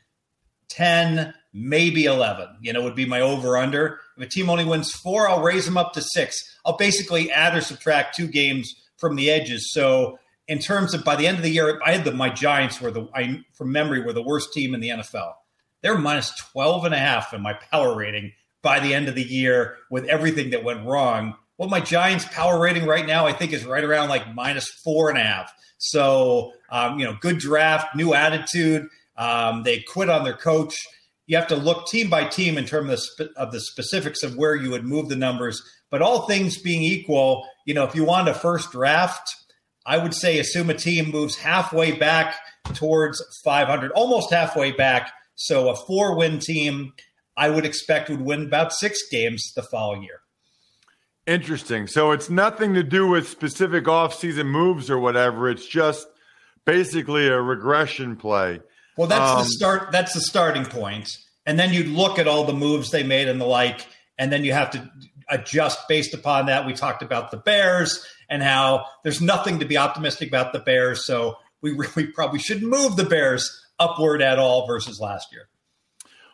10, 0.69 1.33
maybe 1.53 2.05
11. 2.05 2.47
You 2.61 2.73
know, 2.73 2.83
would 2.83 2.95
be 2.95 3.05
my 3.05 3.21
over 3.21 3.57
under. 3.57 3.99
If 4.17 4.23
a 4.23 4.29
team 4.29 4.49
only 4.49 4.65
wins 4.65 4.91
four, 4.91 5.27
I'll 5.27 5.41
raise 5.41 5.65
them 5.65 5.77
up 5.77 5.93
to 5.93 6.01
six. 6.01 6.37
I'll 6.65 6.77
basically 6.77 7.31
add 7.31 7.55
or 7.55 7.61
subtract 7.61 8.15
two 8.15 8.27
games 8.27 8.73
from 8.97 9.15
the 9.15 9.31
edges. 9.31 9.71
So, 9.73 10.19
in 10.51 10.59
terms 10.59 10.93
of 10.93 11.05
by 11.05 11.15
the 11.15 11.27
end 11.27 11.37
of 11.37 11.43
the 11.43 11.49
year, 11.49 11.79
I 11.85 11.93
had 11.93 12.03
the 12.03 12.11
my 12.11 12.29
Giants 12.29 12.81
were 12.81 12.91
the 12.91 13.07
I 13.15 13.39
from 13.53 13.71
memory 13.71 14.01
were 14.01 14.11
the 14.11 14.21
worst 14.21 14.51
team 14.51 14.75
in 14.75 14.81
the 14.81 14.89
NFL. 14.89 15.35
They're 15.81 15.97
minus 15.97 16.35
12 16.51 16.83
and 16.83 16.93
a 16.93 16.97
half 16.97 17.33
in 17.33 17.41
my 17.41 17.53
power 17.53 17.95
rating 17.95 18.33
by 18.61 18.81
the 18.81 18.93
end 18.93 19.07
of 19.07 19.15
the 19.15 19.23
year 19.23 19.77
with 19.89 20.03
everything 20.07 20.49
that 20.49 20.65
went 20.65 20.85
wrong. 20.85 21.35
Well, 21.57 21.69
my 21.69 21.79
Giants 21.79 22.25
power 22.25 22.59
rating 22.59 22.85
right 22.85 23.07
now, 23.07 23.25
I 23.25 23.31
think, 23.31 23.53
is 23.53 23.63
right 23.63 23.83
around 23.83 24.09
like 24.09 24.35
minus 24.35 24.67
four 24.67 25.07
and 25.07 25.17
a 25.17 25.23
half. 25.23 25.53
So, 25.77 26.51
um, 26.69 26.99
you 26.99 27.05
know, 27.05 27.15
good 27.21 27.37
draft, 27.37 27.95
new 27.95 28.13
attitude. 28.13 28.89
Um, 29.15 29.63
they 29.63 29.79
quit 29.79 30.09
on 30.09 30.25
their 30.25 30.35
coach. 30.35 30.75
You 31.27 31.37
have 31.37 31.47
to 31.47 31.55
look 31.55 31.87
team 31.87 32.09
by 32.09 32.25
team 32.25 32.57
in 32.57 32.65
terms 32.65 32.91
of 32.91 32.99
the, 33.17 33.39
of 33.39 33.53
the 33.53 33.61
specifics 33.61 34.21
of 34.21 34.35
where 34.35 34.55
you 34.55 34.69
would 34.71 34.83
move 34.83 35.07
the 35.07 35.15
numbers. 35.15 35.63
But 35.89 36.01
all 36.01 36.27
things 36.27 36.57
being 36.57 36.81
equal, 36.81 37.47
you 37.65 37.73
know, 37.73 37.85
if 37.85 37.95
you 37.95 38.03
want 38.03 38.27
a 38.27 38.33
first 38.33 38.73
draft, 38.73 39.33
I 39.85 39.97
would 39.97 40.13
say 40.13 40.39
assume 40.39 40.69
a 40.69 40.73
team 40.73 41.09
moves 41.09 41.37
halfway 41.37 41.91
back 41.93 42.35
towards 42.73 43.21
500, 43.43 43.91
almost 43.91 44.31
halfway 44.31 44.71
back. 44.71 45.11
So 45.35 45.69
a 45.69 45.75
four 45.75 46.15
win 46.15 46.39
team, 46.39 46.93
I 47.35 47.49
would 47.49 47.65
expect 47.65 48.09
would 48.09 48.21
win 48.21 48.45
about 48.45 48.73
six 48.73 49.07
games 49.09 49.53
the 49.55 49.63
following 49.63 50.03
year. 50.03 50.21
Interesting. 51.27 51.87
So 51.87 52.11
it's 52.11 52.29
nothing 52.29 52.73
to 52.73 52.83
do 52.83 53.07
with 53.07 53.27
specific 53.27 53.85
offseason 53.85 54.47
moves 54.47 54.89
or 54.89 54.99
whatever. 54.99 55.49
It's 55.49 55.67
just 55.67 56.07
basically 56.65 57.27
a 57.27 57.39
regression 57.39 58.15
play. 58.15 58.59
Well, 58.97 59.07
that's 59.07 59.31
um, 59.31 59.37
the 59.39 59.45
start. 59.45 59.91
That's 59.91 60.13
the 60.13 60.21
starting 60.21 60.65
point, 60.65 61.09
and 61.45 61.57
then 61.57 61.73
you'd 61.73 61.87
look 61.87 62.19
at 62.19 62.27
all 62.27 62.43
the 62.43 62.53
moves 62.53 62.91
they 62.91 63.03
made 63.03 63.27
and 63.27 63.39
the 63.39 63.45
like, 63.45 63.87
and 64.17 64.31
then 64.31 64.43
you 64.43 64.53
have 64.53 64.71
to 64.71 64.91
adjust 65.31 65.87
based 65.87 66.13
upon 66.13 66.45
that. 66.45 66.65
We 66.65 66.73
talked 66.73 67.01
about 67.01 67.31
the 67.31 67.37
Bears 67.37 68.05
and 68.29 68.43
how 68.43 68.85
there's 69.03 69.21
nothing 69.21 69.59
to 69.59 69.65
be 69.65 69.77
optimistic 69.77 70.27
about 70.27 70.53
the 70.53 70.59
Bears, 70.59 71.05
so 71.05 71.37
we 71.61 71.71
really 71.75 72.07
probably 72.07 72.39
shouldn't 72.39 72.69
move 72.69 72.95
the 72.95 73.05
Bears 73.05 73.65
upward 73.79 74.21
at 74.21 74.37
all 74.37 74.67
versus 74.67 74.99
last 74.99 75.31
year. 75.31 75.49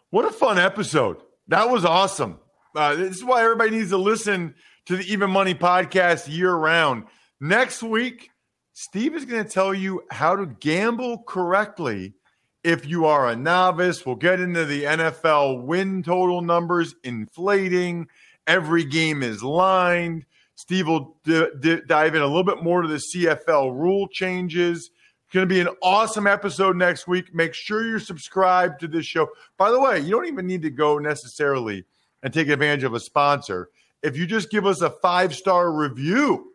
What 0.10 0.26
a 0.26 0.32
fun 0.32 0.58
episode! 0.58 1.18
That 1.48 1.70
was 1.70 1.86
awesome. 1.86 2.40
Uh, 2.76 2.96
this 2.96 3.18
is 3.18 3.24
why 3.24 3.44
everybody 3.44 3.72
needs 3.72 3.90
to 3.90 3.98
listen 3.98 4.56
to 4.86 4.98
the 4.98 5.12
Even 5.12 5.30
Money 5.30 5.56
podcast 5.56 6.28
year 6.30 6.54
round. 6.54 7.06
Next 7.40 7.82
week, 7.82 8.32
Steve 8.74 9.16
is 9.16 9.26
going 9.26 9.44
to 9.44 9.50
tell 9.50 9.74
you 9.74 10.04
how 10.12 10.36
to 10.36 10.46
gamble 10.46 11.24
correctly 11.24 12.14
if 12.64 12.86
you 12.86 13.06
are 13.06 13.28
a 13.28 13.36
novice. 13.36 14.06
We'll 14.06 14.16
get 14.16 14.40
into 14.40 14.66
the 14.66 14.84
NFL 14.84 15.64
win 15.64 16.04
total 16.04 16.42
numbers, 16.42 16.96
inflating. 17.04 18.08
Every 18.48 18.84
game 18.84 19.22
is 19.22 19.44
lined. 19.44 20.26
Steve 20.56 20.88
will 20.88 21.18
d- 21.24 21.48
d- 21.60 21.82
dive 21.86 22.16
in 22.16 22.22
a 22.22 22.28
little 22.28 22.44
bit 22.44 22.64
more 22.64 22.82
to 22.82 22.88
the 22.88 22.96
CFL 22.96 23.78
rule 23.78 24.08
changes. 24.08 24.90
It's 25.26 25.34
going 25.34 25.48
to 25.48 25.54
be 25.54 25.60
an 25.60 25.70
awesome 25.84 26.26
episode 26.26 26.76
next 26.76 27.08
week. 27.08 27.36
Make 27.36 27.54
sure 27.54 27.86
you're 27.86 28.00
subscribed 28.00 28.80
to 28.80 28.88
this 28.88 29.06
show. 29.06 29.28
By 29.58 29.70
the 29.70 29.80
way, 29.80 30.00
you 30.00 30.10
don't 30.10 30.26
even 30.26 30.48
need 30.48 30.62
to 30.64 30.70
go 30.72 30.98
necessarily 30.98 31.86
and 32.24 32.34
take 32.34 32.48
advantage 32.48 32.84
of 32.84 32.94
a 32.94 33.00
sponsor 33.00 33.70
if 34.04 34.18
you 34.18 34.26
just 34.26 34.50
give 34.50 34.66
us 34.66 34.82
a 34.82 34.90
five 34.90 35.36
star 35.36 35.72
review, 35.72 36.54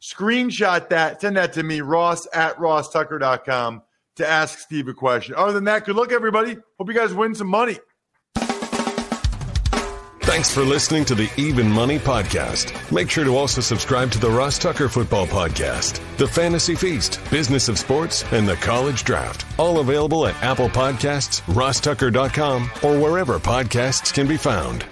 screenshot 0.00 0.88
that, 0.88 1.20
send 1.20 1.36
that 1.36 1.52
to 1.54 1.62
me, 1.62 1.80
ross 1.80 2.26
at 2.32 2.56
rosstucker.com 2.56 3.82
to 4.16 4.28
ask 4.28 4.58
Steve 4.58 4.88
a 4.88 4.94
question. 4.94 5.34
Other 5.36 5.52
than 5.52 5.64
that, 5.64 5.84
good 5.84 5.96
luck, 5.96 6.12
everybody. 6.12 6.56
Hope 6.78 6.88
you 6.88 6.94
guys 6.94 7.14
win 7.14 7.34
some 7.34 7.48
money. 7.48 7.78
Thanks 10.32 10.50
for 10.50 10.62
listening 10.62 11.04
to 11.04 11.14
the 11.14 11.28
Even 11.36 11.70
Money 11.70 11.98
Podcast. 11.98 12.90
Make 12.90 13.10
sure 13.10 13.22
to 13.22 13.36
also 13.36 13.60
subscribe 13.60 14.10
to 14.12 14.18
the 14.18 14.30
Ross 14.30 14.58
Tucker 14.58 14.88
Football 14.88 15.26
Podcast, 15.26 16.00
The 16.16 16.26
Fantasy 16.26 16.74
Feast, 16.74 17.20
Business 17.30 17.68
of 17.68 17.78
Sports, 17.78 18.24
and 18.32 18.48
The 18.48 18.56
College 18.56 19.04
Draft. 19.04 19.44
All 19.58 19.80
available 19.80 20.26
at 20.26 20.42
Apple 20.42 20.70
Podcasts, 20.70 21.42
rosstucker.com, 21.54 22.70
or 22.82 22.98
wherever 22.98 23.38
podcasts 23.38 24.10
can 24.10 24.26
be 24.26 24.38
found. 24.38 24.86